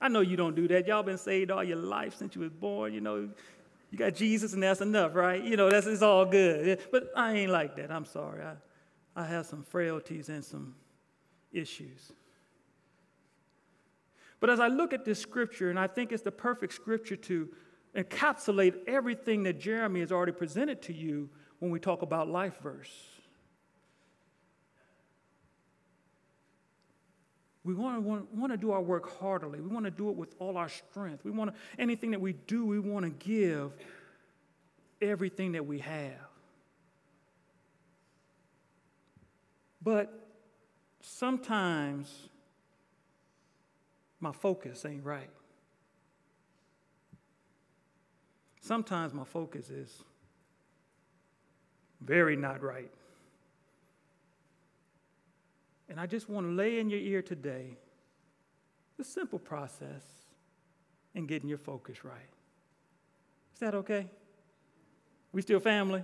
I 0.02 0.10
know 0.10 0.22
you 0.22 0.36
don't 0.36 0.56
do 0.56 0.68
that. 0.68 0.88
Y'all 0.88 1.04
been 1.04 1.18
saved 1.18 1.52
all 1.52 1.64
your 1.64 1.78
life 1.78 2.16
since 2.16 2.36
you 2.36 2.42
was 2.42 2.52
born. 2.52 2.94
You 2.94 3.02
know, 3.02 3.30
you 3.90 3.98
got 3.98 4.16
Jesus 4.16 4.54
and 4.54 4.62
that's 4.62 4.82
enough, 4.82 5.16
right? 5.16 5.42
You 5.42 5.56
know, 5.56 5.70
that's 5.70 5.86
it's 5.86 6.02
all 6.02 6.26
good. 6.26 6.80
But 6.92 7.12
I 7.16 7.34
ain't 7.34 7.52
like 7.52 7.76
that. 7.78 7.92
I'm 7.92 8.06
sorry. 8.06 8.44
I, 8.44 8.56
I 9.16 9.26
have 9.26 9.46
some 9.46 9.64
frailties 9.64 10.30
and 10.30 10.44
some 10.44 10.76
issues. 11.54 12.12
But 14.40 14.50
as 14.50 14.60
I 14.60 14.68
look 14.68 14.92
at 14.92 15.06
this 15.06 15.20
scripture, 15.20 15.70
and 15.70 15.80
I 15.80 15.88
think 15.88 16.12
it's 16.12 16.24
the 16.24 16.32
perfect 16.32 16.74
scripture 16.74 17.16
to 17.16 17.50
encapsulate 17.96 18.76
everything 18.88 19.44
that 19.44 19.60
Jeremy 19.60 20.02
has 20.02 20.12
already 20.12 20.32
presented 20.32 20.82
to 20.84 20.94
you 20.94 21.30
when 21.60 21.72
we 21.72 21.80
talk 21.80 22.02
about 22.02 22.28
life 22.28 22.60
verse. 22.62 22.92
We 27.64 27.74
want 27.74 27.96
to, 27.96 28.02
want, 28.02 28.34
want 28.34 28.52
to 28.52 28.58
do 28.58 28.72
our 28.72 28.82
work 28.82 29.18
heartily. 29.20 29.62
We 29.62 29.70
want 29.70 29.86
to 29.86 29.92
do 29.92 30.10
it 30.10 30.16
with 30.18 30.36
all 30.40 30.58
our 30.58 30.68
strength. 30.68 31.24
We 31.24 31.32
want 31.32 31.54
to, 31.54 31.82
anything 31.82 32.12
that 32.12 32.20
we 32.20 32.34
do, 32.34 32.66
we 32.66 32.80
want 32.80 33.06
to 33.06 33.26
give 33.26 33.72
everything 35.02 35.54
that 35.54 35.66
we 35.66 35.80
have. 35.80 36.12
But 39.82 40.23
sometimes 41.04 42.30
my 44.20 44.32
focus 44.32 44.86
ain't 44.86 45.04
right. 45.04 45.30
Sometimes 48.62 49.14
my 49.14 49.26
focus 49.26 49.70
is 49.70 50.04
very 52.02 52.38
not 52.38 52.64
right. 52.64 52.90
And 55.90 56.00
I 56.00 56.06
just 56.06 56.30
want 56.30 56.48
to 56.48 56.52
lay 56.52 56.80
in 56.80 56.90
your 56.90 57.00
ear 57.00 57.22
today 57.22 57.78
the 58.98 59.04
simple 59.04 59.40
process 59.40 60.04
in 61.14 61.28
getting 61.28 61.50
your 61.50 61.58
focus 61.58 62.06
right. 62.06 62.30
Is 63.54 63.60
that 63.60 63.76
okay? 63.76 64.08
We 65.34 65.42
still 65.42 65.60
family? 65.60 66.04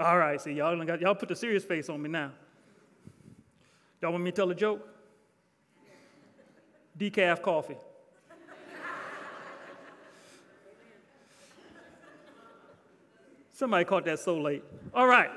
All 0.00 0.18
right, 0.18 0.40
see, 0.40 0.52
y'all, 0.52 0.84
got, 0.84 1.00
y'all 1.00 1.14
put 1.14 1.28
the 1.28 1.36
serious 1.36 1.64
face 1.64 1.88
on 1.88 2.02
me 2.02 2.08
now. 2.08 2.32
Y'all 4.02 4.10
want 4.10 4.24
me 4.24 4.32
to 4.32 4.36
tell 4.36 4.50
a 4.50 4.54
joke? 4.54 4.84
Decaf 6.98 7.40
coffee. 7.40 7.76
Somebody 13.52 13.84
caught 13.84 14.04
that 14.06 14.18
so 14.18 14.36
late. 14.38 14.64
All 14.92 15.06
right, 15.06 15.30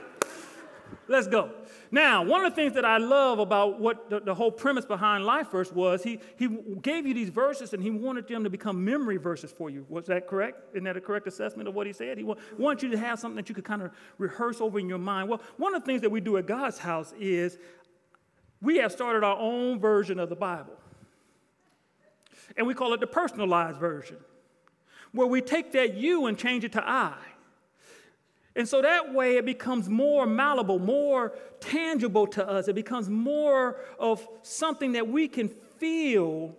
let's 1.07 1.27
go. 1.27 1.51
Now, 1.91 2.23
one 2.23 2.43
of 2.43 2.51
the 2.51 2.55
things 2.55 2.73
that 2.73 2.83
I 2.83 2.97
love 2.97 3.37
about 3.37 3.79
what 3.79 4.09
the, 4.09 4.19
the, 4.19 4.33
whole 4.33 4.51
premise 4.51 4.83
behind 4.83 5.25
Life 5.25 5.51
Verse 5.51 5.71
was 5.71 6.01
he, 6.01 6.19
he 6.35 6.47
gave 6.81 7.05
you 7.05 7.13
these 7.13 7.29
verses 7.29 7.73
and 7.73 7.83
he 7.83 7.91
wanted 7.91 8.27
them 8.27 8.43
to 8.43 8.49
become 8.49 8.83
memory 8.83 9.17
verses 9.17 9.51
for 9.51 9.69
you. 9.69 9.85
Was 9.89 10.07
that 10.07 10.27
correct? 10.27 10.73
Isn't 10.73 10.85
that 10.85 10.97
a 10.97 11.01
correct 11.01 11.27
assessment 11.27 11.69
of 11.69 11.75
what 11.75 11.85
he 11.85 11.93
said? 11.93 12.17
He 12.17 12.23
wa- 12.23 12.35
wanted 12.57 12.83
you 12.83 12.89
to 12.89 12.97
have 12.97 13.19
something 13.19 13.35
that 13.35 13.47
you 13.47 13.53
could 13.53 13.63
kind 13.63 13.83
of 13.83 13.91
rehearse 14.17 14.59
over 14.59 14.79
in 14.79 14.89
your 14.89 14.97
mind. 14.97 15.29
Well, 15.29 15.41
one 15.57 15.75
of 15.75 15.83
the 15.83 15.85
things 15.85 16.01
that 16.01 16.09
we 16.09 16.19
do 16.19 16.37
at 16.37 16.47
God's 16.47 16.79
house 16.79 17.13
is 17.19 17.59
we 18.65 18.77
have 18.77 18.91
started 18.91 19.23
our 19.23 19.37
own 19.37 19.79
version 19.79 20.19
of 20.19 20.29
the 20.29 20.35
Bible. 20.35 20.73
And 22.57 22.65
we 22.67 22.73
call 22.73 22.93
it 22.93 22.99
the 22.99 23.07
personalized 23.07 23.77
version, 23.77 24.17
where 25.11 25.27
we 25.27 25.41
take 25.41 25.71
that 25.73 25.95
you 25.95 26.25
and 26.25 26.37
change 26.37 26.63
it 26.63 26.71
to 26.73 26.87
I. 26.87 27.15
And 28.55 28.67
so 28.67 28.81
that 28.81 29.13
way 29.13 29.35
it 29.35 29.45
becomes 29.45 29.89
more 29.89 30.25
malleable, 30.25 30.79
more 30.79 31.33
tangible 31.59 32.25
to 32.27 32.47
us. 32.47 32.67
It 32.67 32.75
becomes 32.75 33.09
more 33.09 33.77
of 33.99 34.25
something 34.43 34.93
that 34.93 35.07
we 35.07 35.27
can 35.27 35.49
feel 35.49 36.55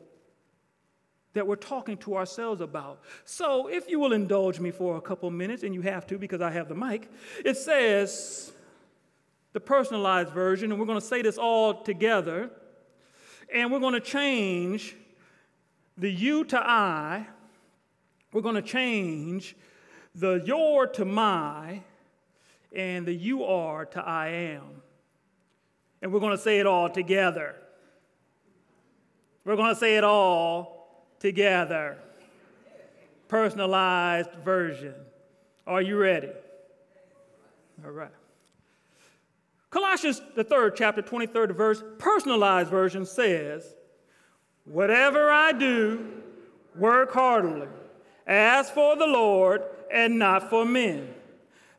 that 1.32 1.46
we're 1.46 1.56
talking 1.56 1.96
to 1.98 2.16
ourselves 2.16 2.60
about. 2.60 3.00
So 3.24 3.68
if 3.68 3.88
you 3.88 3.98
will 3.98 4.12
indulge 4.12 4.60
me 4.60 4.70
for 4.70 4.96
a 4.96 5.00
couple 5.00 5.30
minutes, 5.30 5.62
and 5.62 5.74
you 5.74 5.82
have 5.82 6.06
to 6.08 6.18
because 6.18 6.40
I 6.40 6.50
have 6.50 6.68
the 6.68 6.74
mic, 6.74 7.10
it 7.44 7.56
says 7.56 8.52
the 9.56 9.60
personalized 9.60 10.34
version, 10.34 10.70
and 10.70 10.78
we're 10.78 10.84
going 10.84 11.00
to 11.00 11.06
say 11.06 11.22
this 11.22 11.38
all 11.38 11.82
together, 11.82 12.50
and 13.50 13.72
we're 13.72 13.80
going 13.80 13.94
to 13.94 14.00
change 14.00 14.94
the 15.96 16.10
you 16.10 16.44
to 16.44 16.58
I. 16.58 17.26
We're 18.34 18.42
going 18.42 18.56
to 18.56 18.60
change 18.60 19.56
the 20.14 20.42
your 20.44 20.86
to 20.88 21.06
my, 21.06 21.80
and 22.74 23.06
the 23.06 23.14
you 23.14 23.44
are 23.44 23.86
to 23.86 24.00
I 24.06 24.28
am. 24.28 24.82
And 26.02 26.12
we're 26.12 26.20
going 26.20 26.36
to 26.36 26.42
say 26.42 26.58
it 26.60 26.66
all 26.66 26.90
together. 26.90 27.56
We're 29.46 29.56
going 29.56 29.72
to 29.72 29.80
say 29.80 29.96
it 29.96 30.04
all 30.04 31.06
together. 31.18 31.96
Personalized 33.28 34.32
version. 34.44 34.96
Are 35.66 35.80
you 35.80 35.96
ready? 35.96 36.28
All 37.82 37.90
right. 37.90 38.10
Colossians, 39.76 40.22
the 40.34 40.42
third 40.42 40.74
chapter, 40.74 41.02
23rd 41.02 41.54
verse, 41.54 41.84
personalized 41.98 42.70
version 42.70 43.04
says, 43.04 43.74
Whatever 44.64 45.30
I 45.30 45.52
do, 45.52 46.22
work 46.74 47.12
heartily, 47.12 47.68
as 48.26 48.70
for 48.70 48.96
the 48.96 49.06
Lord 49.06 49.62
and 49.92 50.18
not 50.18 50.48
for 50.48 50.64
men, 50.64 51.12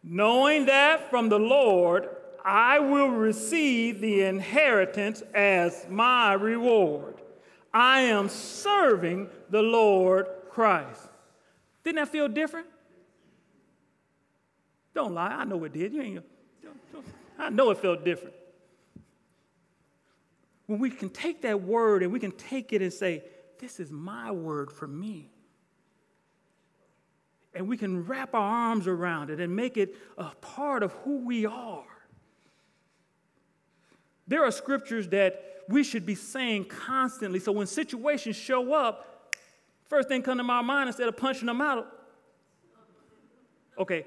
knowing 0.03 0.67
that 0.67 1.09
from 1.09 1.27
the 1.29 1.39
Lord 1.39 2.07
I 2.45 2.77
will 2.77 3.09
receive 3.09 3.99
the 3.99 4.21
inheritance 4.21 5.23
as 5.33 5.87
my 5.89 6.33
reward. 6.33 7.15
I 7.73 8.01
am 8.01 8.29
serving 8.29 9.27
the 9.49 9.63
Lord 9.63 10.27
Christ. 10.51 11.01
Didn't 11.83 11.95
that 11.95 12.09
feel 12.09 12.27
different? 12.27 12.67
Don't 14.93 15.15
lie, 15.15 15.29
I 15.29 15.45
know 15.45 15.63
it 15.63 15.73
did. 15.73 15.93
You 15.93 16.01
ain't, 16.03 16.23
I 17.37 17.49
know 17.49 17.69
it 17.71 17.77
felt 17.77 18.03
different. 18.03 18.35
When 20.65 20.79
we 20.79 20.89
can 20.89 21.09
take 21.09 21.43
that 21.43 21.61
word 21.61 22.03
and 22.03 22.11
we 22.11 22.19
can 22.19 22.31
take 22.31 22.73
it 22.73 22.81
and 22.81 22.91
say, 22.91 23.23
This 23.59 23.79
is 23.79 23.91
my 23.91 24.31
word 24.31 24.71
for 24.71 24.87
me 24.87 25.29
and 27.57 27.67
we 27.67 27.75
can 27.75 28.05
wrap 28.05 28.35
our 28.35 28.69
arms 28.69 28.87
around 28.87 29.31
it 29.31 29.39
and 29.39 29.55
make 29.55 29.77
it 29.77 29.95
a 30.17 30.29
part 30.41 30.83
of 30.83 30.91
who 31.03 31.25
we 31.25 31.45
are. 31.45 31.83
There 34.27 34.43
are 34.43 34.51
scriptures 34.51 35.07
that 35.09 35.63
we 35.67 35.83
should 35.83 36.05
be 36.05 36.13
saying 36.13 36.65
constantly. 36.65 37.39
So 37.39 37.51
when 37.51 37.65
situations 37.65 38.35
show 38.35 38.73
up, 38.73 39.33
first 39.89 40.07
thing 40.07 40.21
come 40.21 40.37
to 40.37 40.43
my 40.43 40.61
mind 40.61 40.87
instead 40.87 41.07
of 41.07 41.17
punching 41.17 41.47
them 41.47 41.59
out. 41.59 41.87
Okay, 43.79 44.05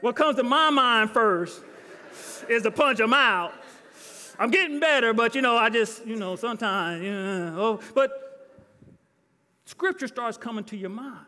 what 0.00 0.16
comes 0.16 0.36
to 0.36 0.42
my 0.42 0.70
mind 0.70 1.10
first 1.10 1.62
is 2.48 2.62
to 2.62 2.70
punch 2.70 2.98
them 2.98 3.12
out. 3.12 3.52
I'm 4.38 4.50
getting 4.50 4.80
better, 4.80 5.12
but 5.12 5.34
you 5.34 5.42
know, 5.42 5.56
I 5.56 5.68
just, 5.68 6.06
you 6.06 6.16
know, 6.16 6.34
sometimes, 6.36 7.02
you 7.02 7.12
know, 7.12 7.54
oh, 7.58 7.80
but 7.94 8.58
scripture 9.66 10.08
starts 10.08 10.38
coming 10.38 10.64
to 10.64 10.76
your 10.76 10.90
mind. 10.90 11.26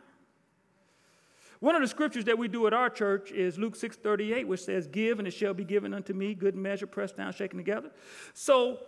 One 1.61 1.77
of 1.77 1.83
the 1.83 1.87
scriptures 1.87 2.25
that 2.25 2.37
we 2.37 2.49
do 2.49 2.67
at 2.67 2.73
our 2.73 2.91
church 2.91 3.31
is 3.31 3.57
Luke 3.57 3.77
6:38, 3.77 4.47
which 4.47 4.65
says, 4.65 4.89
Give 4.89 5.21
and 5.21 5.29
it 5.29 5.31
shall 5.31 5.55
be 5.55 5.63
given 5.63 5.95
unto 5.95 6.13
me, 6.13 6.35
good 6.35 6.57
measure, 6.57 6.89
pressed 6.89 7.17
down, 7.17 7.33
shaken 7.33 7.57
together. 7.57 7.93
So 8.35 8.79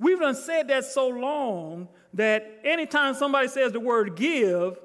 we've 0.00 0.18
done 0.18 0.34
said 0.34 0.66
that 0.68 0.84
so 0.84 1.06
long 1.06 1.86
that 2.14 2.60
anytime 2.64 3.14
somebody 3.14 3.46
says 3.46 3.72
the 3.72 3.78
word 3.78 4.16
give, 4.16 4.76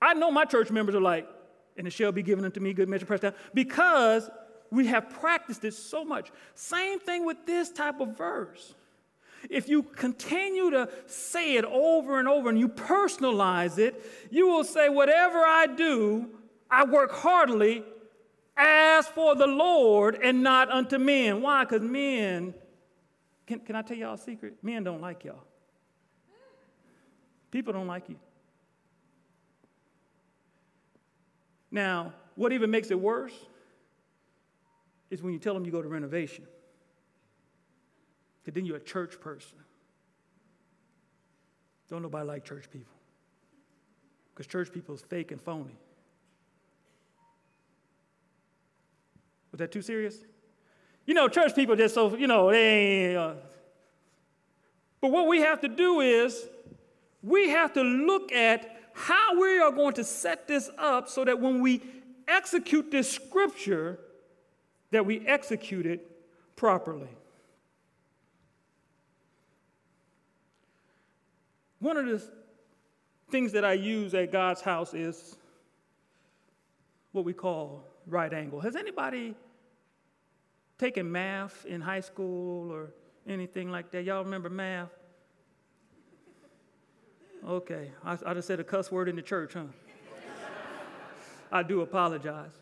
I 0.00 0.14
know 0.14 0.32
my 0.32 0.44
church 0.44 0.70
members 0.70 0.96
are 0.96 1.00
like, 1.00 1.28
and 1.76 1.86
it 1.86 1.92
shall 1.92 2.10
be 2.10 2.22
given 2.22 2.44
unto 2.44 2.58
me, 2.58 2.72
good 2.72 2.88
measure, 2.88 3.06
pressed 3.06 3.22
down, 3.22 3.34
because 3.54 4.28
we 4.72 4.86
have 4.86 5.10
practiced 5.10 5.66
it 5.66 5.74
so 5.74 6.02
much. 6.02 6.32
Same 6.54 6.98
thing 6.98 7.26
with 7.26 7.44
this 7.44 7.70
type 7.70 8.00
of 8.00 8.16
verse. 8.16 8.74
If 9.50 9.68
you 9.68 9.82
continue 9.82 10.70
to 10.70 10.88
say 11.06 11.56
it 11.56 11.66
over 11.66 12.18
and 12.18 12.26
over 12.26 12.48
and 12.48 12.58
you 12.58 12.68
personalize 12.68 13.78
it, 13.78 14.02
you 14.30 14.48
will 14.48 14.64
say, 14.64 14.88
Whatever 14.88 15.38
I 15.38 15.66
do, 15.66 16.30
I 16.70 16.84
work 16.84 17.12
heartily 17.12 17.84
as 18.56 19.06
for 19.08 19.34
the 19.34 19.46
Lord 19.46 20.18
and 20.22 20.42
not 20.42 20.70
unto 20.70 20.96
men. 20.96 21.42
Why? 21.42 21.64
Because 21.64 21.82
men, 21.82 22.54
can, 23.46 23.60
can 23.60 23.76
I 23.76 23.82
tell 23.82 23.96
y'all 23.96 24.14
a 24.14 24.18
secret? 24.18 24.54
Men 24.62 24.84
don't 24.84 25.02
like 25.02 25.22
y'all. 25.24 25.44
People 27.50 27.74
don't 27.74 27.88
like 27.88 28.08
you. 28.08 28.16
Now, 31.70 32.14
what 32.36 32.52
even 32.52 32.70
makes 32.70 32.90
it 32.90 32.98
worse 32.98 33.34
is 35.12 35.22
when 35.22 35.34
you 35.34 35.38
tell 35.38 35.52
them 35.52 35.66
you 35.66 35.70
go 35.70 35.82
to 35.82 35.88
renovation. 35.88 36.46
Because 38.42 38.54
then 38.54 38.64
you're 38.64 38.78
a 38.78 38.80
church 38.80 39.20
person. 39.20 39.58
Don't 41.90 42.00
nobody 42.00 42.26
like 42.26 42.44
church 42.44 42.70
people. 42.70 42.94
Because 44.32 44.46
church 44.46 44.72
people 44.72 44.94
is 44.94 45.02
fake 45.02 45.30
and 45.30 45.40
phony. 45.40 45.76
Was 49.52 49.58
that 49.58 49.70
too 49.70 49.82
serious? 49.82 50.16
You 51.04 51.12
know, 51.12 51.28
church 51.28 51.54
people 51.54 51.76
just 51.76 51.94
so, 51.94 52.16
you 52.16 52.26
know, 52.26 52.50
they. 52.50 53.14
Uh... 53.14 53.34
But 55.02 55.10
what 55.10 55.28
we 55.28 55.40
have 55.40 55.60
to 55.60 55.68
do 55.68 56.00
is 56.00 56.48
we 57.22 57.50
have 57.50 57.74
to 57.74 57.82
look 57.82 58.32
at 58.32 58.80
how 58.94 59.38
we 59.38 59.58
are 59.58 59.72
going 59.72 59.92
to 59.94 60.04
set 60.04 60.48
this 60.48 60.70
up 60.78 61.10
so 61.10 61.22
that 61.26 61.38
when 61.38 61.60
we 61.60 61.82
execute 62.26 62.90
this 62.90 63.10
scripture, 63.10 63.98
that 64.92 65.04
we 65.04 65.26
execute 65.26 65.84
it 65.84 66.08
properly. 66.54 67.08
one 71.82 71.96
of 71.96 72.06
the 72.06 72.22
things 73.30 73.52
that 73.52 73.64
I 73.64 73.72
use 73.72 74.14
at 74.14 74.30
God's 74.30 74.60
house 74.60 74.94
is 74.94 75.36
what 77.10 77.24
we 77.24 77.32
call 77.32 77.84
right 78.06 78.32
angle. 78.32 78.60
Has 78.60 78.76
anybody 78.76 79.34
taken 80.78 81.10
math 81.10 81.66
in 81.66 81.80
high 81.80 82.00
school 82.00 82.70
or 82.70 82.94
anything 83.26 83.70
like 83.70 83.90
that? 83.90 84.04
Y'all 84.04 84.22
remember 84.22 84.48
math? 84.48 84.90
Okay, 87.46 87.90
I, 88.04 88.16
I 88.24 88.34
just 88.34 88.46
said 88.46 88.60
a 88.60 88.64
cuss 88.64 88.92
word 88.92 89.08
in 89.08 89.16
the 89.16 89.22
church, 89.22 89.54
huh? 89.54 89.64
I 91.52 91.64
do 91.64 91.80
apologize. 91.80 92.61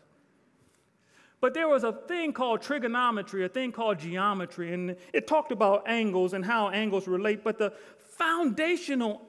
But 1.41 1.55
there 1.55 1.67
was 1.67 1.83
a 1.83 1.91
thing 1.91 2.33
called 2.33 2.61
trigonometry, 2.61 3.43
a 3.43 3.49
thing 3.49 3.71
called 3.71 3.97
geometry, 3.97 4.73
and 4.73 4.95
it 5.11 5.25
talked 5.25 5.51
about 5.51 5.89
angles 5.89 6.33
and 6.33 6.45
how 6.45 6.69
angles 6.69 7.07
relate. 7.07 7.43
But 7.43 7.57
the 7.57 7.73
foundational 7.97 9.23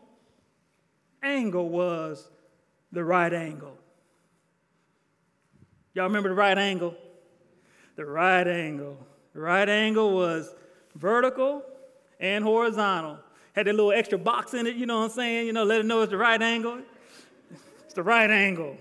angle 1.22 1.70
was 1.70 2.28
the 2.92 3.02
right 3.02 3.32
angle. 3.32 3.78
Y'all 5.94 6.04
remember 6.04 6.28
the 6.28 6.34
right 6.34 6.58
angle? 6.58 6.94
The 7.96 8.04
right 8.04 8.46
angle. 8.46 8.98
The 9.32 9.40
right 9.40 9.68
angle 9.68 10.14
was 10.14 10.54
vertical 10.94 11.62
and 12.20 12.44
horizontal. 12.44 13.18
Had 13.54 13.66
that 13.66 13.74
little 13.74 13.92
extra 13.92 14.18
box 14.18 14.52
in 14.52 14.66
it, 14.66 14.76
you 14.76 14.84
know 14.84 14.98
what 14.98 15.04
I'm 15.04 15.10
saying? 15.10 15.46
You 15.46 15.54
know, 15.54 15.64
let 15.64 15.80
it 15.80 15.86
know 15.86 16.02
it's 16.02 16.10
the 16.10 16.18
right 16.18 16.40
angle. 16.40 16.80
It's 17.84 17.94
the 17.94 18.02
right 18.02 18.30
angle. 18.30 18.76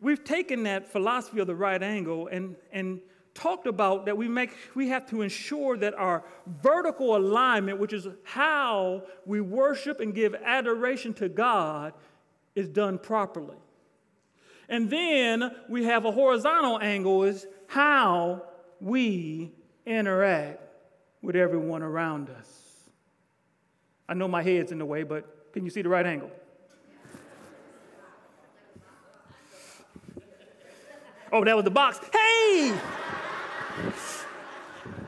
We've 0.00 0.22
taken 0.22 0.62
that 0.64 0.92
philosophy 0.92 1.40
of 1.40 1.46
the 1.46 1.54
right 1.54 1.82
angle 1.82 2.28
and, 2.28 2.54
and 2.72 3.00
talked 3.34 3.66
about 3.66 4.06
that 4.06 4.16
we 4.16 4.28
make 4.28 4.50
we 4.74 4.88
have 4.88 5.08
to 5.10 5.22
ensure 5.22 5.76
that 5.76 5.94
our 5.94 6.24
vertical 6.46 7.16
alignment, 7.16 7.78
which 7.78 7.92
is 7.92 8.06
how 8.24 9.04
we 9.26 9.40
worship 9.40 10.00
and 10.00 10.14
give 10.14 10.34
adoration 10.34 11.14
to 11.14 11.28
God, 11.28 11.94
is 12.54 12.68
done 12.68 12.98
properly. 12.98 13.56
And 14.68 14.90
then 14.90 15.54
we 15.68 15.84
have 15.84 16.04
a 16.04 16.12
horizontal 16.12 16.78
angle 16.80 17.24
is 17.24 17.46
how 17.68 18.42
we 18.80 19.52
interact 19.86 20.60
with 21.22 21.36
everyone 21.36 21.82
around 21.82 22.30
us. 22.30 22.48
I 24.08 24.14
know 24.14 24.28
my 24.28 24.42
head's 24.42 24.72
in 24.72 24.78
the 24.78 24.84
way, 24.84 25.02
but 25.02 25.52
can 25.52 25.64
you 25.64 25.70
see 25.70 25.82
the 25.82 25.88
right 25.88 26.06
angle? 26.06 26.30
Oh, 31.32 31.44
that 31.44 31.54
was 31.54 31.64
the 31.64 31.70
box. 31.70 32.00
Hey! 32.12 32.78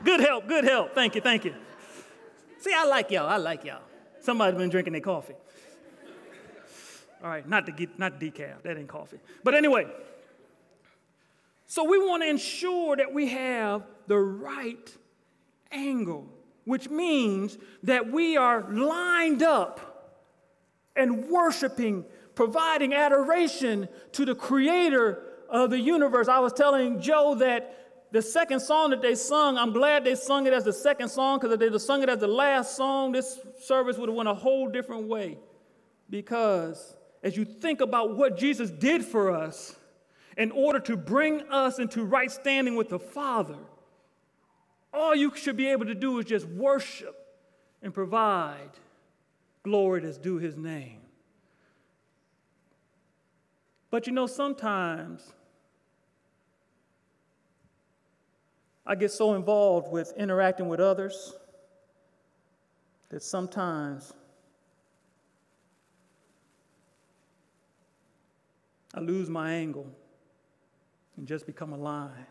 Good 0.03 0.19
help, 0.19 0.47
good 0.47 0.63
help. 0.63 0.93
Thank 0.93 1.15
you, 1.15 1.21
thank 1.21 1.45
you. 1.45 1.53
See, 2.59 2.73
I 2.75 2.85
like 2.85 3.11
y'all. 3.11 3.27
I 3.27 3.37
like 3.37 3.63
y'all. 3.65 3.81
Somebody's 4.19 4.57
been 4.57 4.69
drinking 4.69 4.93
their 4.93 5.01
coffee. 5.01 5.35
All 7.23 7.29
right, 7.29 7.47
not 7.47 7.65
the, 7.65 7.87
not 7.97 8.19
decaf. 8.19 8.63
That 8.63 8.77
ain't 8.77 8.87
coffee. 8.87 9.19
But 9.43 9.53
anyway, 9.53 9.87
so 11.67 11.83
we 11.83 11.97
want 11.99 12.23
to 12.23 12.29
ensure 12.29 12.95
that 12.95 13.13
we 13.13 13.29
have 13.29 13.83
the 14.07 14.17
right 14.17 14.97
angle, 15.71 16.27
which 16.65 16.89
means 16.89 17.57
that 17.83 18.11
we 18.11 18.37
are 18.37 18.69
lined 18.71 19.43
up 19.43 20.19
and 20.95 21.29
worshiping, 21.29 22.05
providing 22.35 22.93
adoration 22.93 23.87
to 24.13 24.25
the 24.25 24.35
creator 24.35 25.23
of 25.51 25.69
the 25.69 25.79
universe. 25.79 26.27
I 26.27 26.39
was 26.39 26.53
telling 26.53 27.01
Joe 27.01 27.35
that 27.35 27.77
the 28.11 28.21
second 28.21 28.61
song 28.61 28.89
that 28.89 29.01
they 29.01 29.15
sung, 29.15 29.57
I'm 29.57 29.71
glad 29.71 30.03
they 30.03 30.15
sung 30.15 30.47
it 30.47 30.53
as 30.53 30.63
the 30.63 30.73
second 30.73 31.09
song 31.09 31.39
because 31.39 31.53
if 31.53 31.59
they'd 31.59 31.71
have 31.71 31.81
sung 31.81 32.01
it 32.01 32.09
as 32.09 32.19
the 32.19 32.27
last 32.27 32.75
song, 32.75 33.11
this 33.11 33.37
service 33.61 33.97
would 33.97 34.09
have 34.09 34.15
went 34.15 34.29
a 34.29 34.33
whole 34.33 34.67
different 34.67 35.07
way. 35.07 35.37
Because 36.09 36.95
as 37.23 37.37
you 37.37 37.45
think 37.45 37.81
about 37.81 38.17
what 38.17 38.37
Jesus 38.37 38.69
did 38.69 39.03
for 39.03 39.31
us 39.31 39.75
in 40.37 40.51
order 40.51 40.79
to 40.79 40.97
bring 40.97 41.41
us 41.49 41.79
into 41.79 42.03
right 42.03 42.31
standing 42.31 42.75
with 42.75 42.89
the 42.89 42.99
Father, 42.99 43.57
all 44.93 45.15
you 45.15 45.33
should 45.35 45.55
be 45.55 45.67
able 45.69 45.85
to 45.85 45.95
do 45.95 46.17
is 46.19 46.25
just 46.25 46.45
worship 46.47 47.15
and 47.81 47.93
provide 47.93 48.71
glory 49.63 50.01
that's 50.01 50.17
due 50.17 50.37
his 50.37 50.57
name. 50.57 50.99
But 53.89 54.07
you 54.07 54.13
know, 54.13 54.27
sometimes 54.27 55.33
I 58.85 58.95
get 58.95 59.11
so 59.11 59.35
involved 59.35 59.91
with 59.91 60.13
interacting 60.17 60.67
with 60.67 60.79
others 60.79 61.33
that 63.09 63.21
sometimes 63.21 64.13
I 68.93 68.99
lose 68.99 69.29
my 69.29 69.51
angle 69.51 69.87
and 71.17 71.27
just 71.27 71.45
become 71.45 71.73
a 71.73 71.77
line 71.77 72.25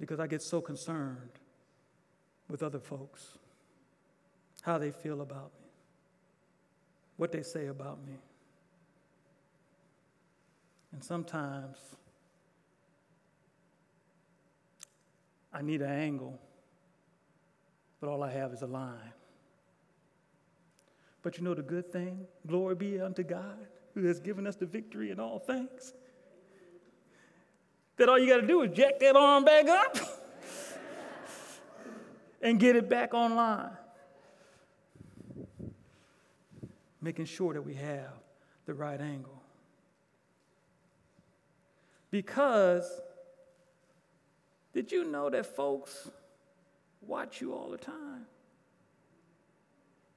because 0.00 0.20
I 0.20 0.26
get 0.26 0.42
so 0.42 0.60
concerned 0.60 1.30
with 2.48 2.62
other 2.62 2.78
folks, 2.78 3.38
how 4.62 4.78
they 4.78 4.90
feel 4.90 5.20
about 5.20 5.50
me, 5.60 5.68
what 7.16 7.32
they 7.32 7.42
say 7.42 7.66
about 7.66 8.04
me. 8.06 8.14
And 10.92 11.02
sometimes 11.02 11.78
I 15.56 15.62
need 15.62 15.80
an 15.80 15.90
angle, 15.90 16.38
but 17.98 18.10
all 18.10 18.22
I 18.22 18.30
have 18.30 18.52
is 18.52 18.60
a 18.60 18.66
line. 18.66 19.14
But 21.22 21.38
you 21.38 21.44
know 21.44 21.54
the 21.54 21.62
good 21.62 21.90
thing? 21.90 22.26
Glory 22.46 22.74
be 22.74 23.00
unto 23.00 23.22
God 23.22 23.66
who 23.94 24.04
has 24.04 24.20
given 24.20 24.46
us 24.46 24.56
the 24.56 24.66
victory 24.66 25.10
in 25.10 25.18
all 25.18 25.38
things. 25.38 25.94
That 27.96 28.10
all 28.10 28.18
you 28.18 28.28
got 28.28 28.42
to 28.42 28.46
do 28.46 28.60
is 28.62 28.76
jack 28.76 28.98
that 29.00 29.16
arm 29.16 29.46
back 29.46 29.66
up 29.66 29.96
and 32.42 32.60
get 32.60 32.76
it 32.76 32.90
back 32.90 33.14
online. 33.14 33.70
Making 37.00 37.24
sure 37.24 37.54
that 37.54 37.62
we 37.62 37.72
have 37.72 38.12
the 38.66 38.74
right 38.74 39.00
angle. 39.00 39.42
Because 42.10 43.00
did 44.76 44.92
you 44.92 45.04
know 45.04 45.30
that 45.30 45.46
folks 45.56 46.10
watch 47.00 47.40
you 47.40 47.54
all 47.54 47.70
the 47.70 47.78
time? 47.78 48.26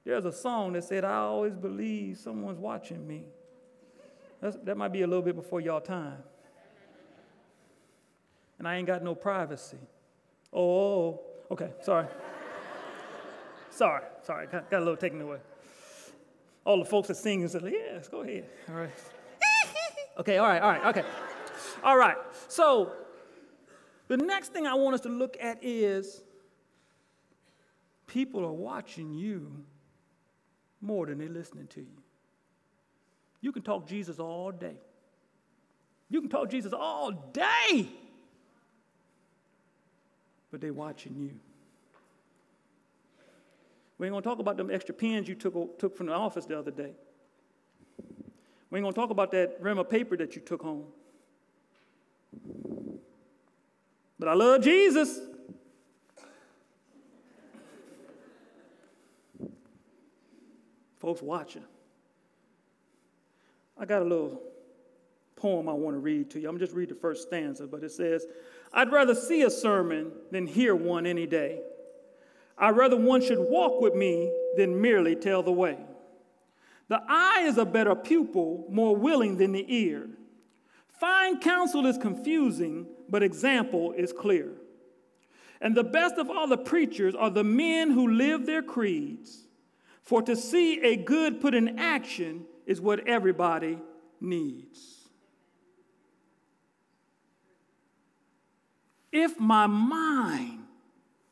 There's 0.04 0.26
a 0.26 0.32
song 0.32 0.74
that 0.74 0.84
said, 0.84 1.02
I 1.02 1.16
always 1.16 1.54
believe 1.54 2.18
someone's 2.18 2.58
watching 2.58 3.08
me. 3.08 3.24
That's, 4.42 4.58
that 4.64 4.76
might 4.76 4.92
be 4.92 5.00
a 5.00 5.06
little 5.06 5.22
bit 5.22 5.34
before 5.34 5.62
y'all 5.62 5.80
time. 5.80 6.18
And 8.58 8.68
I 8.68 8.76
ain't 8.76 8.86
got 8.86 9.02
no 9.02 9.14
privacy. 9.14 9.78
Oh, 10.52 11.22
okay, 11.50 11.70
sorry. 11.80 12.08
sorry, 13.70 14.04
sorry, 14.22 14.46
got, 14.46 14.70
got, 14.70 14.76
a 14.76 14.84
little 14.84 14.96
taken 14.98 15.22
away. 15.22 15.38
All 16.66 16.78
the 16.78 16.84
folks 16.84 17.08
that 17.08 17.16
sing 17.16 17.48
said, 17.48 17.62
yes, 17.64 18.08
go 18.08 18.20
ahead. 18.20 18.44
All 18.68 18.74
right. 18.74 18.90
okay, 20.18 20.36
all 20.36 20.46
right, 20.46 20.60
all 20.60 20.70
right, 20.70 20.84
okay. 20.84 21.04
All 21.82 21.96
right, 21.96 22.18
so 22.48 22.92
the 24.10 24.16
next 24.16 24.52
thing 24.52 24.66
I 24.66 24.74
want 24.74 24.94
us 24.94 25.02
to 25.02 25.08
look 25.08 25.36
at 25.40 25.58
is 25.62 26.22
people 28.08 28.44
are 28.44 28.52
watching 28.52 29.14
you 29.14 29.52
more 30.80 31.06
than 31.06 31.18
they're 31.18 31.28
listening 31.28 31.68
to 31.68 31.80
you. 31.80 32.02
You 33.40 33.52
can 33.52 33.62
talk 33.62 33.86
Jesus 33.86 34.18
all 34.18 34.50
day. 34.50 34.74
You 36.08 36.20
can 36.20 36.28
talk 36.28 36.50
Jesus 36.50 36.72
all 36.72 37.12
day, 37.12 37.88
but 40.50 40.60
they're 40.60 40.72
watching 40.72 41.14
you. 41.16 41.30
We 43.96 44.08
ain't 44.08 44.12
gonna 44.12 44.22
talk 44.22 44.40
about 44.40 44.56
them 44.56 44.72
extra 44.72 44.92
pens 44.92 45.28
you 45.28 45.36
took, 45.36 45.78
took 45.78 45.96
from 45.96 46.06
the 46.06 46.14
office 46.14 46.46
the 46.46 46.58
other 46.58 46.72
day. 46.72 46.90
We 48.70 48.78
ain't 48.78 48.84
gonna 48.84 48.92
talk 48.92 49.10
about 49.10 49.30
that 49.32 49.58
rim 49.60 49.78
of 49.78 49.88
paper 49.88 50.16
that 50.16 50.34
you 50.34 50.42
took 50.42 50.62
home. 50.62 50.86
But 54.20 54.28
I 54.28 54.34
love 54.34 54.60
Jesus. 54.60 55.18
Folks 60.98 61.22
watching. 61.22 61.64
I 63.78 63.86
got 63.86 64.02
a 64.02 64.04
little 64.04 64.42
poem 65.36 65.70
I 65.70 65.72
want 65.72 65.96
to 65.96 66.00
read 66.00 66.28
to 66.32 66.40
you. 66.40 66.50
I'm 66.50 66.58
just 66.58 66.74
read 66.74 66.90
the 66.90 66.94
first 66.94 67.28
stanza, 67.28 67.66
but 67.66 67.82
it 67.82 67.92
says, 67.92 68.26
I'd 68.74 68.92
rather 68.92 69.14
see 69.14 69.40
a 69.40 69.50
sermon 69.50 70.12
than 70.30 70.46
hear 70.46 70.74
one 70.74 71.06
any 71.06 71.26
day. 71.26 71.62
I'd 72.58 72.76
rather 72.76 72.98
one 72.98 73.22
should 73.22 73.38
walk 73.38 73.80
with 73.80 73.94
me 73.94 74.30
than 74.58 74.82
merely 74.82 75.16
tell 75.16 75.42
the 75.42 75.50
way. 75.50 75.78
The 76.88 77.00
eye 77.08 77.44
is 77.46 77.56
a 77.56 77.64
better 77.64 77.94
pupil, 77.94 78.66
more 78.68 78.94
willing 78.94 79.38
than 79.38 79.52
the 79.52 79.64
ear. 79.66 80.10
Fine 80.98 81.40
counsel 81.40 81.86
is 81.86 81.96
confusing, 81.96 82.86
but 83.10 83.22
example 83.22 83.92
is 83.92 84.12
clear. 84.12 84.52
And 85.60 85.76
the 85.76 85.84
best 85.84 86.16
of 86.16 86.30
all 86.30 86.46
the 86.46 86.56
preachers 86.56 87.14
are 87.14 87.28
the 87.28 87.44
men 87.44 87.90
who 87.90 88.08
live 88.08 88.46
their 88.46 88.62
creeds. 88.62 89.44
For 90.02 90.22
to 90.22 90.34
see 90.34 90.80
a 90.80 90.96
good 90.96 91.40
put 91.40 91.54
in 91.54 91.78
action 91.78 92.46
is 92.66 92.80
what 92.80 93.06
everybody 93.06 93.78
needs. 94.20 94.96
If 99.12 99.38
my 99.38 99.66
mind, 99.66 100.60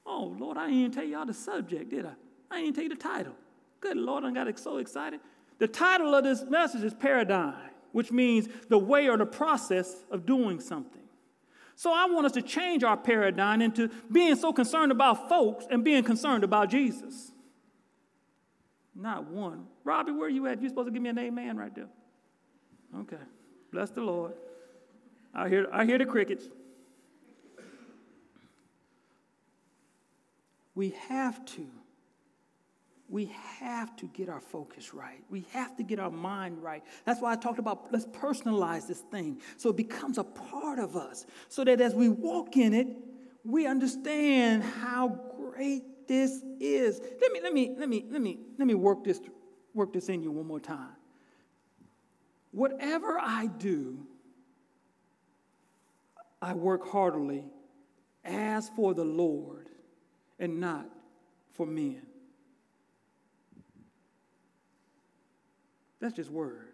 oh 0.04 0.34
Lord, 0.38 0.58
I 0.58 0.66
didn't 0.66 0.78
even 0.78 0.92
tell 0.92 1.04
y'all 1.04 1.26
the 1.26 1.34
subject, 1.34 1.90
did 1.90 2.04
I? 2.04 2.12
I 2.50 2.56
didn't 2.56 2.62
even 2.62 2.74
tell 2.74 2.82
you 2.84 2.90
the 2.90 2.96
title. 2.96 3.34
Good 3.80 3.96
Lord, 3.96 4.24
I 4.24 4.32
got 4.32 4.58
so 4.58 4.78
excited. 4.78 5.20
The 5.58 5.68
title 5.68 6.14
of 6.14 6.24
this 6.24 6.42
message 6.44 6.82
is 6.82 6.92
Paradigm, 6.92 7.54
which 7.92 8.10
means 8.10 8.48
the 8.68 8.78
way 8.78 9.08
or 9.08 9.16
the 9.16 9.26
process 9.26 10.04
of 10.10 10.26
doing 10.26 10.60
something. 10.60 11.02
So 11.78 11.92
I 11.92 12.06
want 12.06 12.26
us 12.26 12.32
to 12.32 12.42
change 12.42 12.82
our 12.82 12.96
paradigm 12.96 13.62
into 13.62 13.88
being 14.10 14.34
so 14.34 14.52
concerned 14.52 14.90
about 14.90 15.28
folks 15.28 15.64
and 15.70 15.84
being 15.84 16.02
concerned 16.02 16.42
about 16.42 16.70
Jesus. 16.70 17.30
Not 18.96 19.30
one. 19.30 19.68
Robbie, 19.84 20.10
where 20.10 20.26
are 20.26 20.28
you 20.28 20.48
at? 20.48 20.60
You're 20.60 20.70
supposed 20.70 20.88
to 20.88 20.90
give 20.90 21.00
me 21.00 21.08
an 21.08 21.18
amen 21.20 21.56
right 21.56 21.72
there. 21.72 21.86
Okay. 23.02 23.22
Bless 23.70 23.90
the 23.90 24.00
Lord. 24.00 24.32
I 25.32 25.48
hear, 25.48 25.68
I 25.72 25.84
hear 25.84 25.98
the 25.98 26.04
crickets. 26.04 26.46
We 30.74 30.96
have 31.08 31.44
to 31.44 31.64
we 33.08 33.26
have 33.60 33.96
to 33.96 34.06
get 34.06 34.28
our 34.28 34.40
focus 34.40 34.92
right. 34.92 35.22
We 35.30 35.46
have 35.52 35.76
to 35.76 35.82
get 35.82 35.98
our 35.98 36.10
mind 36.10 36.62
right. 36.62 36.82
That's 37.06 37.20
why 37.20 37.32
I 37.32 37.36
talked 37.36 37.58
about 37.58 37.90
let's 37.90 38.06
personalize 38.06 38.86
this 38.86 39.00
thing 39.00 39.40
so 39.56 39.70
it 39.70 39.76
becomes 39.76 40.18
a 40.18 40.24
part 40.24 40.78
of 40.78 40.96
us, 40.96 41.24
so 41.48 41.64
that 41.64 41.80
as 41.80 41.94
we 41.94 42.08
walk 42.08 42.56
in 42.56 42.74
it, 42.74 42.88
we 43.44 43.66
understand 43.66 44.62
how 44.62 45.08
great 45.36 46.06
this 46.06 46.42
is. 46.60 47.00
Let 47.20 47.32
me 47.32 47.40
let 47.42 47.52
me 47.52 47.74
let 47.78 47.88
me 47.88 48.04
let 48.10 48.20
me 48.20 48.38
let 48.58 48.66
me 48.66 48.74
work 48.74 49.04
this 49.04 49.20
work 49.72 49.92
this 49.92 50.08
in 50.08 50.22
you 50.22 50.30
one 50.30 50.46
more 50.46 50.60
time. 50.60 50.96
Whatever 52.50 53.18
I 53.18 53.46
do, 53.46 54.06
I 56.42 56.54
work 56.54 56.86
heartily 56.86 57.44
as 58.24 58.68
for 58.70 58.92
the 58.92 59.04
Lord 59.04 59.68
and 60.38 60.60
not 60.60 60.88
for 61.52 61.66
men. 61.66 62.02
That's 66.00 66.14
just 66.14 66.30
words. 66.30 66.64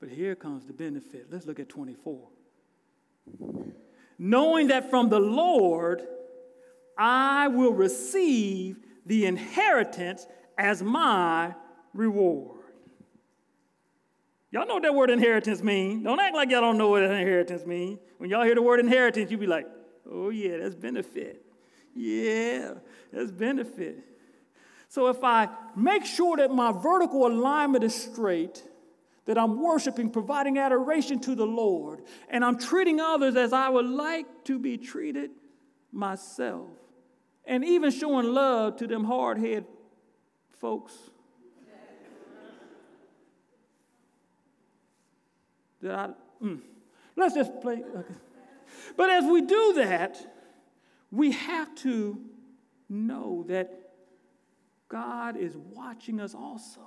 But 0.00 0.10
here 0.10 0.34
comes 0.36 0.64
the 0.66 0.72
benefit. 0.72 1.26
Let's 1.30 1.46
look 1.46 1.58
at 1.58 1.68
24. 1.68 2.28
Knowing 4.18 4.68
that 4.68 4.90
from 4.90 5.08
the 5.08 5.18
Lord 5.18 6.06
I 6.98 7.46
will 7.46 7.72
receive 7.72 8.76
the 9.06 9.24
inheritance 9.26 10.26
as 10.58 10.82
my 10.82 11.54
reward. 11.94 12.56
Y'all 14.50 14.66
know 14.66 14.74
what 14.74 14.82
that 14.82 14.94
word 14.94 15.10
inheritance 15.10 15.62
means. 15.62 16.02
Don't 16.02 16.18
act 16.18 16.34
like 16.34 16.50
y'all 16.50 16.60
don't 16.60 16.78
know 16.78 16.88
what 16.88 17.02
inheritance 17.04 17.64
means. 17.64 18.00
When 18.16 18.30
y'all 18.30 18.44
hear 18.44 18.54
the 18.54 18.62
word 18.62 18.80
inheritance, 18.80 19.30
you 19.30 19.38
be 19.38 19.46
like, 19.46 19.66
oh 20.10 20.30
yeah, 20.30 20.56
that's 20.58 20.74
benefit. 20.74 21.44
Yeah, 21.94 22.74
that's 23.12 23.30
benefit. 23.30 24.04
So 24.88 25.08
if 25.08 25.22
I 25.22 25.48
make 25.76 26.04
sure 26.04 26.38
that 26.38 26.50
my 26.50 26.72
vertical 26.72 27.26
alignment 27.26 27.84
is 27.84 27.94
straight, 27.94 28.64
that 29.26 29.36
I'm 29.36 29.62
worshiping, 29.62 30.10
providing 30.10 30.56
adoration 30.58 31.20
to 31.20 31.34
the 31.34 31.44
Lord, 31.44 32.02
and 32.30 32.42
I'm 32.42 32.58
treating 32.58 32.98
others 32.98 33.36
as 33.36 33.52
I 33.52 33.68
would 33.68 33.86
like 33.86 34.26
to 34.44 34.58
be 34.58 34.78
treated 34.78 35.30
myself, 35.92 36.70
and 37.44 37.62
even 37.64 37.90
showing 37.90 38.32
love 38.32 38.76
to 38.76 38.86
them 38.86 39.04
hard 39.04 39.38
head 39.38 39.66
folks. 40.58 40.94
that 45.80 45.94
I, 45.94 46.44
mm, 46.44 46.60
let's 47.14 47.34
just 47.34 47.60
play. 47.60 47.84
Okay. 47.96 48.14
But 48.96 49.10
as 49.10 49.24
we 49.24 49.42
do 49.42 49.74
that, 49.76 50.16
we 51.10 51.32
have 51.32 51.74
to 51.76 52.20
know 52.88 53.44
that 53.48 53.87
God 54.88 55.36
is 55.36 55.56
watching 55.56 56.20
us 56.20 56.34
also 56.34 56.80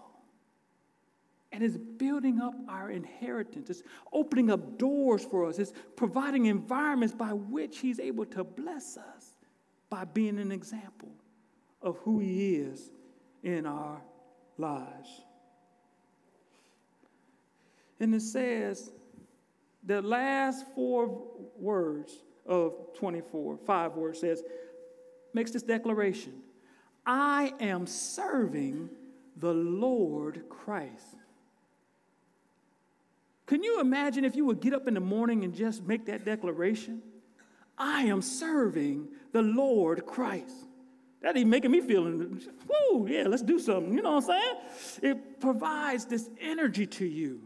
and 1.51 1.63
is 1.63 1.77
building 1.77 2.39
up 2.39 2.53
our 2.69 2.89
inheritance. 2.89 3.69
It's 3.69 3.83
opening 4.11 4.49
up 4.49 4.77
doors 4.77 5.23
for 5.23 5.47
us. 5.47 5.59
It's 5.59 5.73
providing 5.95 6.45
environments 6.45 7.13
by 7.13 7.33
which 7.33 7.79
He's 7.79 7.99
able 7.99 8.25
to 8.27 8.43
bless 8.43 8.97
us 8.97 9.35
by 9.89 10.05
being 10.05 10.39
an 10.39 10.51
example 10.51 11.11
of 11.81 11.97
who 11.97 12.19
He 12.19 12.55
is 12.55 12.89
in 13.43 13.65
our 13.65 14.01
lives. 14.57 15.09
And 17.99 18.15
it 18.15 18.21
says, 18.21 18.91
the 19.83 20.01
last 20.01 20.65
four 20.73 21.21
words 21.57 22.13
of 22.45 22.73
24, 22.95 23.57
five 23.65 23.93
words 23.95 24.19
says, 24.19 24.41
makes 25.33 25.51
this 25.51 25.63
declaration 25.63 26.33
I 27.05 27.53
am 27.59 27.87
serving 27.87 28.89
the 29.37 29.53
Lord 29.53 30.43
Christ. 30.49 31.15
Can 33.47 33.63
you 33.63 33.81
imagine 33.81 34.23
if 34.23 34.35
you 34.35 34.45
would 34.45 34.61
get 34.61 34.73
up 34.73 34.87
in 34.87 34.93
the 34.93 34.99
morning 34.99 35.43
and 35.43 35.53
just 35.53 35.85
make 35.85 36.05
that 36.05 36.23
declaration? 36.23 37.01
I 37.77 38.03
am 38.03 38.21
serving 38.21 39.07
the 39.31 39.41
Lord 39.41 40.05
Christ. 40.05 40.55
That 41.21 41.35
even 41.37 41.49
making 41.49 41.71
me 41.71 41.81
feel, 41.81 42.03
whoo, 42.03 43.07
yeah, 43.09 43.23
let's 43.27 43.43
do 43.43 43.59
something. 43.59 43.93
You 43.93 44.01
know 44.01 44.13
what 44.13 44.29
I'm 44.29 44.41
saying? 44.41 45.11
It 45.11 45.39
provides 45.39 46.05
this 46.05 46.29
energy 46.39 46.87
to 46.87 47.05
you, 47.05 47.41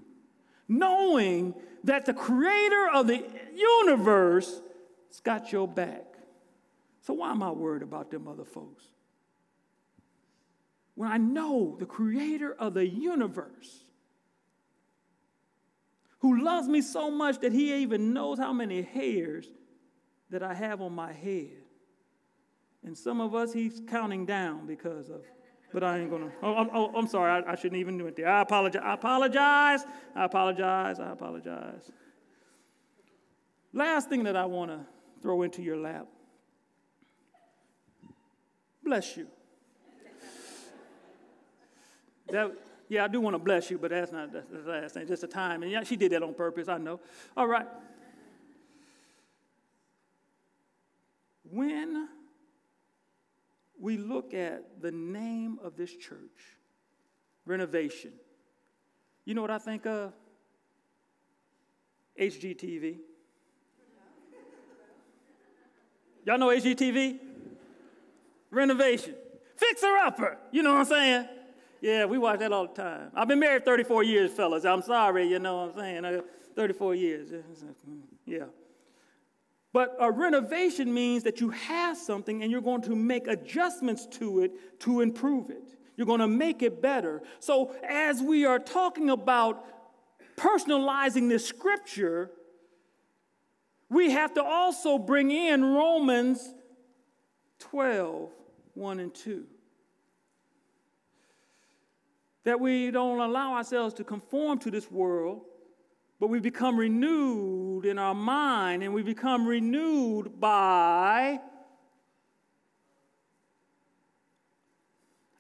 knowing 0.68 1.56
that 1.84 2.06
the 2.06 2.14
creator 2.14 2.90
of 2.94 3.08
the 3.08 3.24
universe 3.54 4.62
has 5.10 5.20
got 5.22 5.52
your 5.52 5.68
back. 5.68 6.06
So 7.02 7.16
why 7.16 7.32
am 7.32 7.44
I 7.44 7.52
worried 7.52 7.84
about 7.84 8.12
them 8.12 8.28
other 8.28 8.46
folks? 8.46 8.86
When 10.96 11.12
I 11.12 11.18
know 11.18 11.76
the 11.80 11.86
creator 11.86 12.54
of 12.54 12.74
the 12.74 12.88
universe, 12.88 13.86
who 16.20 16.44
loves 16.44 16.68
me 16.68 16.82
so 16.82 17.12
much 17.12 17.40
that 17.42 17.52
he 17.52 17.74
even 17.76 18.14
knows 18.14 18.40
how 18.40 18.52
many 18.52 18.82
hairs 18.82 19.48
that 20.32 20.42
I 20.42 20.54
have 20.54 20.82
on 20.82 20.94
my 20.94 21.14
head. 21.14 21.58
And 22.84 22.98
some 22.98 23.22
of 23.22 23.36
us, 23.36 23.54
he's 23.54 23.82
counting 23.88 24.26
down 24.26 24.66
because 24.66 25.10
of, 25.10 25.22
but 25.74 25.84
I 25.84 26.00
ain't 26.00 26.10
gonna, 26.10 26.32
oh, 26.42 26.68
oh 26.74 26.92
I'm 26.96 27.08
sorry, 27.08 27.32
I, 27.32 27.52
I, 27.52 27.56
shouldn't 27.56 27.80
even 27.80 27.98
do 27.98 28.08
it 28.08 28.16
there. 28.16 28.28
I 28.30 28.42
apologize, 28.42 28.82
I 28.84 28.94
apologize, 28.94 29.86
I 30.16 30.26
apologize, 30.26 31.00
I 31.00 31.12
apologize. 31.12 31.92
Last 33.74 34.10
thing 34.10 34.24
that 34.24 34.36
I 34.36 34.46
wanna 34.46 34.88
throw 35.22 35.42
into 35.42 35.62
your 35.62 35.78
lap 35.78 36.08
bless 38.86 39.18
you. 39.18 39.28
That, 42.30 42.52
yeah, 42.90 43.04
I 43.04 43.08
do 43.08 43.22
want 43.22 43.36
to 43.36 43.40
bless 43.40 43.70
you, 43.70 43.78
but 43.78 43.92
that's 43.92 44.12
not 44.12 44.32
the 44.32 44.44
last 44.66 44.94
thing. 44.94 45.08
Just 45.08 45.24
a 45.24 45.28
time. 45.28 45.64
And 45.64 45.72
yeah, 45.72 45.84
she 45.84 45.96
did 45.96 46.12
that 46.12 46.24
on 46.24 46.34
purpose, 46.34 46.68
I 46.68 46.78
know. 46.78 47.00
All 47.36 47.48
right. 47.48 47.68
When 51.50 52.10
we 53.80 53.98
look 53.98 54.34
at 54.34 54.82
the 54.82 54.92
name 54.92 55.60
of 55.64 55.76
this 55.78 55.96
church, 55.96 56.58
renovation, 57.46 58.14
you 59.26 59.34
know 59.34 59.42
what 59.42 59.52
I 59.52 59.60
think 59.60 59.86
of? 59.86 60.14
HGTV. 62.20 62.98
Y'all 66.26 66.38
know 66.40 66.48
HGTV? 66.48 67.20
Renovation. 68.50 69.16
Fixer 69.56 69.96
upper. 69.98 70.38
You 70.52 70.64
know 70.64 70.72
what 70.74 70.80
I'm 70.80 70.86
saying? 70.86 71.28
Yeah, 71.86 72.06
we 72.06 72.18
watch 72.18 72.40
that 72.40 72.52
all 72.52 72.66
the 72.66 72.74
time. 72.74 73.12
I've 73.14 73.28
been 73.28 73.40
married 73.40 73.64
34 73.64 74.02
years, 74.02 74.32
fellas. 74.32 74.66
I'm 74.66 74.82
sorry, 74.82 75.28
you 75.28 75.38
know 75.38 75.68
what 75.68 75.76
I'm 75.76 76.04
saying? 76.04 76.06
Uh, 76.06 76.22
34 76.56 76.96
years. 76.96 77.30
Yeah. 78.26 78.46
But 79.72 79.96
a 80.00 80.12
renovation 80.12 80.92
means 80.92 81.22
that 81.26 81.40
you 81.40 81.52
have 81.52 81.96
something 81.96 82.42
and 82.42 82.52
you're 82.52 82.62
going 82.62 82.82
to 82.84 82.96
make 82.96 83.28
adjustments 83.28 84.08
to 84.14 84.40
it 84.40 84.80
to 84.80 85.02
improve 85.02 85.52
it. 85.52 85.76
You're 85.96 86.08
going 86.08 86.22
to 86.22 86.28
make 86.28 86.64
it 86.64 86.82
better. 86.82 87.22
So, 87.40 87.76
as 87.88 88.20
we 88.20 88.46
are 88.46 88.58
talking 88.58 89.12
about 89.12 89.64
personalizing 90.38 91.30
this 91.30 91.46
scripture, 91.46 92.32
we 93.90 94.10
have 94.10 94.34
to 94.34 94.44
also 94.44 94.98
bring 94.98 95.30
in 95.30 95.64
Romans 95.64 96.52
12, 97.60 98.32
1 98.74 99.00
and 99.00 99.14
2 99.14 99.46
that 102.46 102.60
we 102.60 102.92
don't 102.92 103.20
allow 103.20 103.56
ourselves 103.56 103.94
to 103.96 104.04
conform 104.04 104.60
to 104.60 104.72
this 104.72 104.90
world, 104.90 105.42
but 106.20 106.28
we 106.28 106.40
become 106.40 106.78
renewed 106.78 107.86
in 107.86 107.98
our 107.98 108.16
mind 108.16 108.84
and 108.84 108.94
we 108.94 109.04
become 109.04 109.46
renewed 109.46 110.40
by 110.40 111.40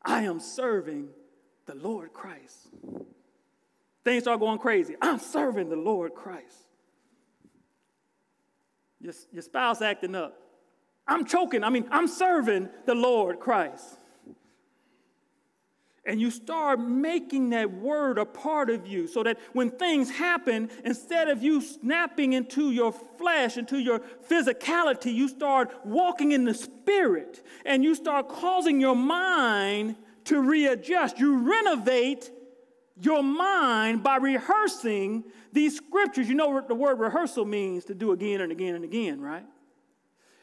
I 0.07 0.21
am 0.23 0.39
serving 0.39 1.09
the 1.65 1.73
Lord 1.73 2.13
Christ. 2.13 2.67
Things 4.03 4.23
start 4.23 4.39
going 4.39 4.59
crazy. 4.59 4.95
I'm 5.01 5.17
serving 5.17 5.69
the 5.69 5.75
Lord 5.75 6.13
Christ. 6.13 6.67
Your, 8.99 9.13
your 9.31 9.41
spouse 9.41 9.81
acting 9.81 10.13
up. 10.13 10.39
I'm 11.07 11.25
choking. 11.25 11.63
I 11.63 11.69
mean, 11.69 11.87
I'm 11.89 12.07
serving 12.07 12.69
the 12.85 12.93
Lord 12.93 13.39
Christ 13.39 13.97
and 16.05 16.21
you 16.21 16.29
start 16.29 16.79
making 16.79 17.49
that 17.49 17.71
word 17.71 18.17
a 18.17 18.25
part 18.25 18.69
of 18.69 18.85
you 18.85 19.07
so 19.07 19.23
that 19.23 19.39
when 19.53 19.71
things 19.71 20.11
happen, 20.11 20.69
instead 20.83 21.29
of 21.29 21.41
you 21.41 21.61
snapping 21.61 22.33
into 22.33 22.71
your 22.71 22.91
flesh, 22.91 23.57
into 23.57 23.79
your 23.79 23.99
physicality, 24.29 25.13
you 25.13 25.27
start 25.27 25.73
walking 25.83 26.31
in 26.31 26.45
the 26.45 26.53
spirit 26.53 27.43
and 27.65 27.83
you 27.83 27.95
start 27.95 28.29
causing 28.29 28.79
your 28.79 28.95
mind 28.95 29.95
to 30.25 30.39
readjust. 30.39 31.19
You 31.19 31.37
renovate 31.37 32.31
your 33.01 33.23
mind 33.23 34.03
by 34.03 34.17
rehearsing 34.17 35.23
these 35.51 35.75
scriptures. 35.75 36.29
You 36.29 36.35
know 36.35 36.49
what 36.49 36.67
the 36.67 36.75
word 36.75 36.99
rehearsal 36.99 37.45
means 37.45 37.85
to 37.85 37.95
do 37.95 38.11
again 38.11 38.41
and 38.41 38.51
again 38.51 38.75
and 38.75 38.83
again, 38.83 39.19
right? 39.21 39.45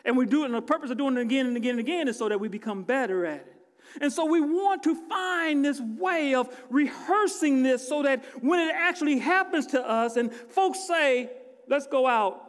And 0.05 0.17
we 0.17 0.27
do 0.27 0.43
it, 0.43 0.47
and 0.47 0.55
the 0.55 0.63
purpose 0.63 0.91
of 0.91 0.99
doing 0.99 1.17
it 1.17 1.21
again 1.21 1.47
and 1.47 1.57
again 1.57 1.73
and 1.73 1.81
again 1.81 2.09
is 2.09 2.19
so 2.19 2.29
that 2.29 2.41
we 2.41 2.49
become 2.49 2.83
better 2.83 3.25
at 3.25 3.47
it. 3.47 3.52
And 4.01 4.13
so 4.13 4.25
we 4.25 4.41
want 4.41 4.83
to 4.85 4.95
find 5.09 5.65
this 5.65 5.81
way 5.81 6.35
of 6.35 6.49
rehearsing 6.71 7.63
this 7.63 7.87
so 7.87 8.03
that 8.03 8.25
when 8.43 8.61
it 8.61 8.75
actually 8.75 9.19
happens 9.19 9.67
to 9.69 9.81
us 9.81 10.17
and 10.17 10.33
folks 10.33 10.87
say, 10.87 11.31
let's 11.69 11.87
go 11.87 12.07
out 12.07 12.43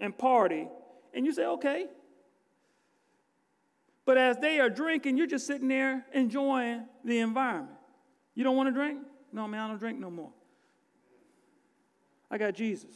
and 0.00 0.16
party, 0.16 0.68
and 1.12 1.26
you 1.26 1.32
say, 1.32 1.44
okay. 1.44 1.86
But 4.06 4.16
as 4.16 4.38
they 4.38 4.58
are 4.60 4.70
drinking, 4.70 5.18
you're 5.18 5.26
just 5.26 5.46
sitting 5.46 5.68
there 5.68 6.06
enjoying 6.12 6.86
the 7.04 7.18
environment. 7.18 7.76
You 8.34 8.44
don't 8.44 8.56
want 8.56 8.68
to 8.68 8.72
drink? 8.72 9.00
No, 9.32 9.46
man, 9.46 9.60
I 9.60 9.68
don't 9.68 9.78
drink 9.78 9.98
no 9.98 10.10
more. 10.10 10.32
I 12.30 12.38
got 12.38 12.54
Jesus. 12.54 12.90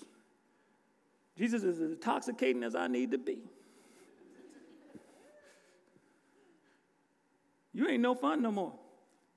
Jesus 1.36 1.62
is 1.64 1.80
as 1.80 1.90
intoxicating 1.90 2.62
as 2.62 2.74
I 2.74 2.86
need 2.86 3.10
to 3.10 3.18
be. 3.18 3.38
You 7.74 7.88
ain't 7.88 8.00
no 8.00 8.14
fun 8.14 8.40
no 8.40 8.52
more. 8.52 8.72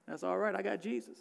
That's 0.08 0.24
all 0.24 0.38
right, 0.38 0.56
I 0.56 0.62
got 0.62 0.82
Jesus. 0.82 1.18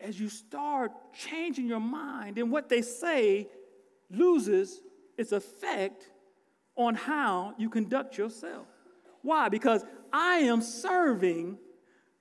As 0.00 0.18
you 0.20 0.28
start 0.28 0.92
changing 1.14 1.66
your 1.66 1.80
mind, 1.80 2.36
and 2.36 2.50
what 2.50 2.68
they 2.68 2.82
say 2.82 3.48
loses 4.10 4.80
its 5.16 5.32
effect 5.32 6.10
on 6.76 6.94
how 6.94 7.54
you 7.58 7.70
conduct 7.70 8.18
yourself. 8.18 8.66
Why? 9.22 9.48
Because 9.48 9.84
I 10.12 10.36
am 10.38 10.60
serving 10.60 11.58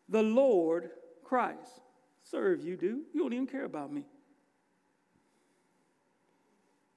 the 0.10 0.24
Lord 0.24 0.90
Christ. 1.24 1.82
Serve 2.24 2.64
you, 2.64 2.76
do. 2.76 3.04
You 3.14 3.22
don't 3.22 3.34
even 3.34 3.48
care 3.48 3.66
about 3.66 3.92
me. 3.92 4.06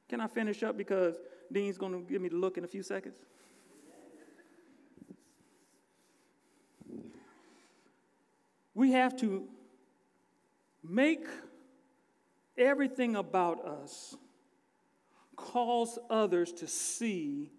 Can 0.09 0.21
I 0.21 0.27
finish 0.27 0.63
up 0.63 0.77
because 0.77 1.17
Dean's 1.53 1.79
going 1.79 1.93
to 1.93 2.01
give 2.11 2.21
me 2.21 2.29
the 2.29 2.37
look 2.37 2.59
in 2.59 2.65
a 2.65 2.69
few 2.69 2.83
seconds? 2.83 3.19
We 8.75 8.93
have 8.93 9.17
to 9.19 9.49
make 10.83 11.27
everything 12.57 13.17
about 13.17 13.65
us 13.65 14.15
cause 15.37 15.99
others 16.09 16.53
to 16.53 16.67
see 16.67 17.51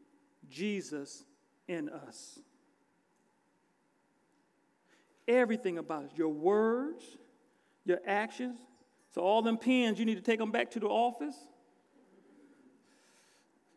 Jesus 0.50 1.24
in 1.68 1.90
us. 1.90 2.40
Everything 5.28 5.78
about 5.78 6.06
us, 6.06 6.12
your 6.16 6.30
words, 6.30 7.04
your 7.86 8.00
actions. 8.06 8.60
So, 9.14 9.22
all 9.22 9.42
them 9.42 9.58
pens, 9.58 10.00
you 10.00 10.06
need 10.06 10.16
to 10.16 10.22
take 10.22 10.40
them 10.40 10.52
back 10.52 10.72
to 10.72 10.80
the 10.80 10.88
office. 10.88 11.36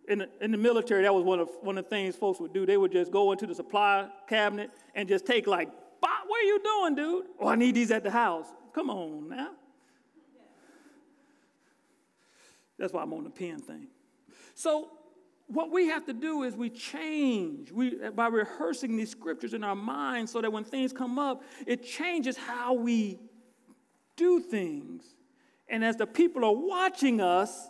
In 0.06 0.18
the, 0.18 0.28
in 0.40 0.50
the 0.50 0.58
military, 0.58 1.02
that 1.02 1.14
was 1.14 1.24
one 1.24 1.40
of, 1.40 1.48
one 1.62 1.78
of 1.78 1.84
the 1.84 1.90
things 1.90 2.14
folks 2.14 2.38
would 2.38 2.52
do. 2.52 2.66
They 2.66 2.76
would 2.76 2.92
just 2.92 3.10
go 3.10 3.32
into 3.32 3.46
the 3.46 3.54
supply 3.54 4.08
cabinet 4.28 4.70
and 4.94 5.08
just 5.08 5.24
take 5.24 5.46
like 5.46 5.70
are 6.44 6.46
you 6.46 6.60
doing, 6.62 6.94
dude? 6.94 7.26
Oh, 7.40 7.48
I 7.48 7.56
need 7.56 7.74
these 7.74 7.90
at 7.90 8.02
the 8.02 8.10
house. 8.10 8.46
Come 8.74 8.90
on 8.90 9.28
now. 9.28 9.50
That's 12.78 12.92
why 12.92 13.02
I'm 13.02 13.12
on 13.12 13.24
the 13.24 13.30
pen 13.30 13.60
thing. 13.60 13.88
So, 14.54 14.90
what 15.46 15.70
we 15.70 15.88
have 15.88 16.06
to 16.06 16.12
do 16.12 16.42
is 16.42 16.56
we 16.56 16.70
change 16.70 17.70
we, 17.70 17.96
by 18.14 18.28
rehearsing 18.28 18.96
these 18.96 19.10
scriptures 19.10 19.52
in 19.52 19.62
our 19.62 19.76
minds 19.76 20.32
so 20.32 20.40
that 20.40 20.50
when 20.50 20.64
things 20.64 20.92
come 20.92 21.18
up, 21.18 21.42
it 21.66 21.84
changes 21.84 22.36
how 22.36 22.72
we 22.72 23.20
do 24.16 24.40
things. 24.40 25.04
And 25.68 25.84
as 25.84 25.96
the 25.96 26.06
people 26.06 26.44
are 26.44 26.54
watching 26.54 27.20
us, 27.20 27.68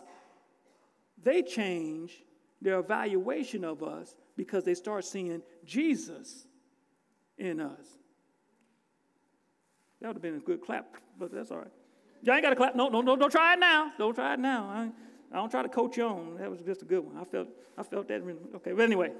they 1.21 1.41
change 1.41 2.23
their 2.61 2.79
evaluation 2.79 3.63
of 3.63 3.83
us 3.83 4.15
because 4.37 4.63
they 4.63 4.73
start 4.73 5.05
seeing 5.05 5.41
Jesus 5.65 6.47
in 7.37 7.59
us. 7.59 7.85
That 10.05 10.09
would 10.09 10.17
have 10.17 10.21
been 10.21 10.35
a 10.35 10.39
good 10.39 10.61
clap, 10.61 10.97
but 11.17 11.31
that's 11.31 11.49
all 11.49 11.57
right. 11.57 11.71
Y'all 12.21 12.35
ain't 12.35 12.43
got 12.43 12.51
to 12.51 12.55
clap. 12.55 12.75
No, 12.75 12.89
no, 12.89 13.01
no, 13.01 13.15
don't 13.15 13.31
try 13.31 13.53
it 13.53 13.59
now. 13.59 13.91
Don't 13.97 14.13
try 14.13 14.35
it 14.35 14.39
now. 14.39 14.65
I, 14.65 14.91
I 15.35 15.37
don't 15.39 15.49
try 15.49 15.63
to 15.63 15.67
coach 15.67 15.97
you 15.97 16.03
on. 16.03 16.37
That 16.37 16.51
was 16.51 16.61
just 16.61 16.83
a 16.83 16.85
good 16.85 16.99
one. 16.99 17.17
I 17.17 17.23
felt, 17.23 17.47
I 17.75 17.81
felt 17.81 18.07
that. 18.09 18.21
Okay, 18.57 18.73
but 18.73 18.83
anyway, 18.83 19.13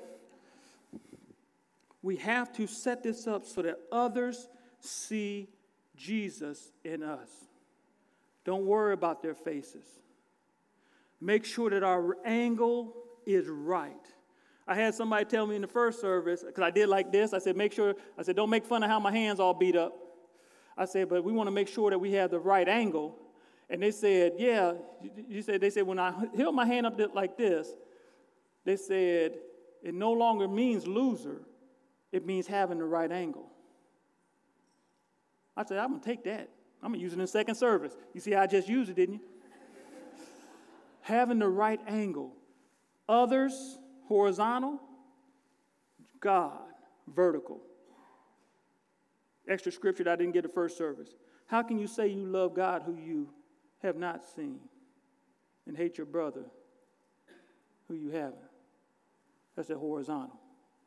we 2.03 2.17
have 2.17 2.53
to 2.57 2.67
set 2.67 3.01
this 3.01 3.25
up 3.25 3.47
so 3.47 3.63
that 3.63 3.79
others 3.91 4.47
see 4.79 5.49
Jesus 5.97 6.71
in 6.83 7.01
us. 7.01 7.31
Don't 8.43 8.67
worry 8.67 8.93
about 8.93 9.23
their 9.23 9.33
faces. 9.33 9.87
Make 11.19 11.45
sure 11.45 11.71
that 11.71 11.81
our 11.81 12.15
angle 12.23 12.93
is 13.25 13.47
right. 13.47 14.05
I 14.67 14.75
had 14.75 14.93
somebody 14.93 15.25
tell 15.25 15.47
me 15.47 15.55
in 15.55 15.63
the 15.63 15.67
first 15.67 15.99
service, 15.99 16.43
because 16.43 16.61
I 16.61 16.69
did 16.69 16.89
like 16.89 17.11
this, 17.11 17.33
I 17.33 17.39
said, 17.39 17.57
make 17.57 17.73
sure, 17.73 17.95
I 18.19 18.21
said, 18.21 18.35
don't 18.35 18.51
make 18.51 18.67
fun 18.67 18.83
of 18.83 18.89
how 18.91 18.99
my 18.99 19.11
hands 19.11 19.39
all 19.39 19.55
beat 19.55 19.75
up. 19.75 20.03
I 20.77 20.85
said, 20.85 21.09
but 21.09 21.23
we 21.23 21.31
want 21.31 21.47
to 21.47 21.51
make 21.51 21.67
sure 21.67 21.89
that 21.89 21.99
we 21.99 22.11
have 22.13 22.31
the 22.31 22.39
right 22.39 22.67
angle. 22.67 23.17
And 23.69 23.81
they 23.81 23.91
said, 23.91 24.33
yeah. 24.37 24.73
You 25.27 25.41
said 25.41 25.61
they 25.61 25.69
said 25.69 25.87
when 25.87 25.99
I 25.99 26.13
held 26.35 26.55
my 26.55 26.65
hand 26.65 26.85
up 26.85 26.99
like 27.13 27.37
this, 27.37 27.69
they 28.65 28.75
said 28.75 29.35
it 29.81 29.93
no 29.93 30.11
longer 30.11 30.47
means 30.47 30.85
loser. 30.85 31.41
It 32.11 32.25
means 32.25 32.47
having 32.47 32.77
the 32.77 32.85
right 32.85 33.11
angle. 33.11 33.49
I 35.57 35.63
said, 35.63 35.77
I'm 35.77 35.91
gonna 35.91 36.03
take 36.03 36.23
that. 36.25 36.49
I'm 36.83 36.91
gonna 36.91 37.01
use 37.01 37.13
it 37.13 37.19
in 37.19 37.27
second 37.27 37.55
service. 37.55 37.93
You 38.13 38.19
see, 38.19 38.35
I 38.35 38.47
just 38.47 38.67
used 38.67 38.89
it, 38.89 38.95
didn't 38.95 39.15
you? 39.15 39.21
having 41.01 41.39
the 41.39 41.47
right 41.47 41.79
angle. 41.87 42.33
Others 43.07 43.79
horizontal, 44.07 44.79
God 46.19 46.59
vertical 47.07 47.61
extra 49.47 49.71
scripture 49.71 50.03
that 50.03 50.13
I 50.13 50.15
didn't 50.15 50.33
get 50.33 50.43
the 50.43 50.49
first 50.49 50.77
service. 50.77 51.09
How 51.47 51.61
can 51.61 51.77
you 51.77 51.87
say 51.87 52.07
you 52.07 52.25
love 52.25 52.55
God 52.55 52.83
who 52.85 52.95
you 52.95 53.29
have 53.81 53.95
not 53.95 54.23
seen 54.35 54.59
and 55.67 55.77
hate 55.77 55.97
your 55.97 56.07
brother 56.07 56.45
who 57.87 57.93
you 57.93 58.09
haven't? 58.09 58.35
That's 59.55 59.67
the 59.67 59.77
horizontal. 59.77 60.39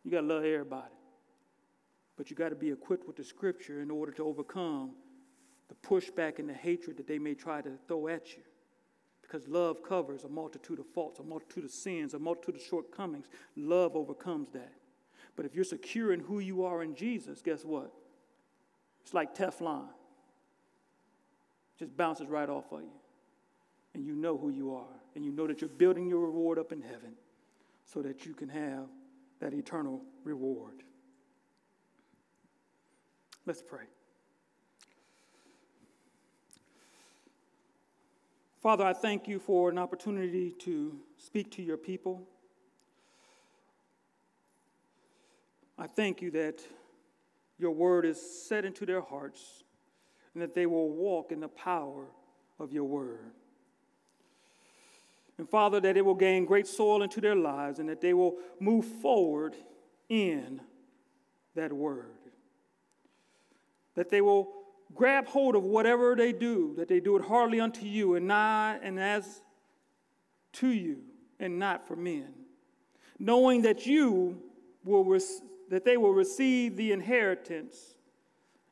You 0.05 0.11
got 0.11 0.21
to 0.23 0.27
love 0.27 0.45
everybody. 0.45 0.95
But 2.17 2.31
you 2.31 2.37
got 2.37 2.49
to 2.49 2.57
be 2.57 2.71
equipped 2.71 3.07
with 3.07 3.17
the 3.17 3.25
scripture 3.25 3.81
in 3.81 3.91
order 3.91 4.13
to 4.13 4.25
overcome 4.25 4.93
the 5.69 5.75
pushback 5.87 6.39
and 6.39 6.49
the 6.49 6.55
hatred 6.55 6.97
that 6.97 7.07
they 7.07 7.19
may 7.19 7.35
try 7.35 7.61
to 7.61 7.71
throw 7.87 8.09
at 8.09 8.37
you. 8.37 8.43
Because 9.23 9.47
love 9.47 9.83
covers 9.83 10.25
a 10.25 10.29
multitude 10.29 10.81
of 10.81 10.87
faults, 10.87 11.21
a 11.21 11.23
multitude 11.23 11.65
of 11.65 11.71
sins, 11.71 12.15
a 12.15 12.19
multitude 12.19 12.57
of 12.57 12.63
shortcomings. 12.63 13.27
Love 13.57 13.95
overcomes 13.95 14.51
that. 14.51 14.73
But 15.37 15.47
if 15.47 15.55
you're 15.55 15.65
secure 15.65 16.13
in 16.13 16.21
who 16.21 16.41
you 16.41 16.65
are 16.65 16.83
in 16.83 16.95
Jesus, 16.95 17.43
guess 17.43 17.65
what? 17.65 17.93
It's 19.09 19.15
like 19.15 19.35
Teflon. 19.35 19.87
Just 21.79 21.97
bounces 21.97 22.27
right 22.27 22.51
off 22.51 22.71
of 22.73 22.83
you. 22.83 22.91
And 23.95 24.05
you 24.05 24.15
know 24.15 24.37
who 24.37 24.51
you 24.51 24.75
are. 24.75 25.01
And 25.15 25.25
you 25.25 25.33
know 25.33 25.47
that 25.47 25.63
you're 25.63 25.71
building 25.71 26.11
your 26.11 26.21
reward 26.21 26.59
up 26.59 26.73
in 26.73 26.83
heaven 26.83 27.15
so 27.87 28.03
that 28.03 28.27
you 28.27 28.35
can 28.35 28.51
have 28.51 28.85
that 29.41 29.55
eternal 29.55 30.03
reward. 30.25 30.83
Let's 33.47 33.63
pray. 33.63 33.85
Father, 38.63 38.85
I 38.85 38.93
thank 38.93 39.27
you 39.27 39.39
for 39.39 39.71
an 39.71 39.79
opportunity 39.79 40.51
to 40.59 40.99
speak 41.17 41.51
to 41.53 41.63
your 41.63 41.79
people. 41.79 42.29
I 45.79 45.87
thank 45.87 46.21
you 46.21 46.31
that 46.33 46.61
your 47.59 47.73
word 47.73 48.05
is 48.05 48.21
set 48.47 48.65
into 48.65 48.87
their 48.87 49.01
hearts. 49.01 49.65
and 50.35 50.43
that 50.43 50.55
they 50.55 50.67
will 50.67 50.91
walk 50.91 51.33
in 51.33 51.41
the 51.41 51.49
power 51.49 52.05
of 52.61 52.73
your 52.73 52.85
word. 52.85 53.33
And 55.37 55.49
Father, 55.49 55.81
that 55.81 55.97
it 55.97 56.05
will 56.05 56.15
gain 56.15 56.45
great 56.45 56.67
soil 56.67 57.03
into 57.03 57.21
their 57.21 57.35
lives 57.35 57.79
and 57.79 57.89
that 57.89 58.01
they 58.01 58.13
will 58.13 58.37
move 58.61 58.85
forward 58.85 59.57
in 60.09 60.61
that 61.55 61.73
word. 61.73 62.19
That 63.95 64.11
they 64.11 64.21
will 64.21 64.53
grab 64.95 65.27
hold 65.27 65.57
of 65.57 65.65
whatever 65.65 66.15
they 66.15 66.33
do, 66.33 66.75
that 66.77 66.87
they 66.87 67.01
do 67.01 67.17
it 67.17 67.25
heartily 67.25 67.61
unto 67.61 67.85
you 67.85 68.15
and 68.15 68.29
not 68.29 68.81
and 68.83 69.01
as 69.01 69.43
to 70.55 70.69
you 70.69 70.99
and 71.41 71.59
not 71.59 71.87
for 71.87 71.97
men. 71.97 72.29
Knowing 73.19 73.63
that 73.63 73.87
you 73.87 74.41
will 74.85 75.05
that 75.69 75.85
they 75.85 75.97
will 75.97 76.13
receive 76.13 76.77
the 76.77 76.93
inheritance 76.93 77.95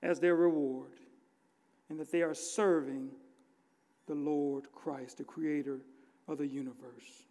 as 0.02 0.20
their 0.20 0.36
reward, 0.36 0.92
and 1.88 1.98
that 1.98 2.12
they 2.12 2.22
are 2.22 2.34
serving 2.34 3.10
the 4.06 4.14
Lord 4.14 4.70
Christ, 4.72 5.18
the 5.18 5.24
creator 5.24 5.80
of 6.28 6.38
the 6.38 6.46
universe. 6.46 7.24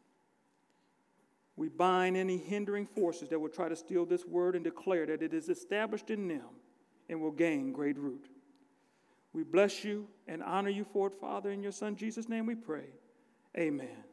We 1.56 1.70
bind 1.70 2.18
any 2.18 2.38
hindering 2.38 2.86
forces 2.86 3.30
that 3.30 3.40
will 3.40 3.50
try 3.50 3.70
to 3.70 3.76
steal 3.76 4.06
this 4.06 4.26
word 4.26 4.56
and 4.56 4.64
declare 4.64 5.06
that 5.06 5.22
it 5.22 5.34
is 5.34 5.48
established 5.48 6.10
in 6.10 6.28
them 6.28 6.50
and 7.10 7.22
will 7.22 7.32
gain 7.32 7.72
great 7.72 7.98
root. 7.98 8.28
We 9.32 9.44
bless 9.44 9.84
you 9.84 10.08
and 10.28 10.44
honor 10.44 10.70
you 10.70 10.84
for 10.84 11.08
it, 11.08 11.14
Father. 11.20 11.52
In 11.52 11.62
your 11.62 11.72
Son 11.72 11.96
Jesus' 11.96 12.28
name 12.28 12.46
we 12.46 12.56
pray. 12.56 12.88
Amen. 13.58 14.04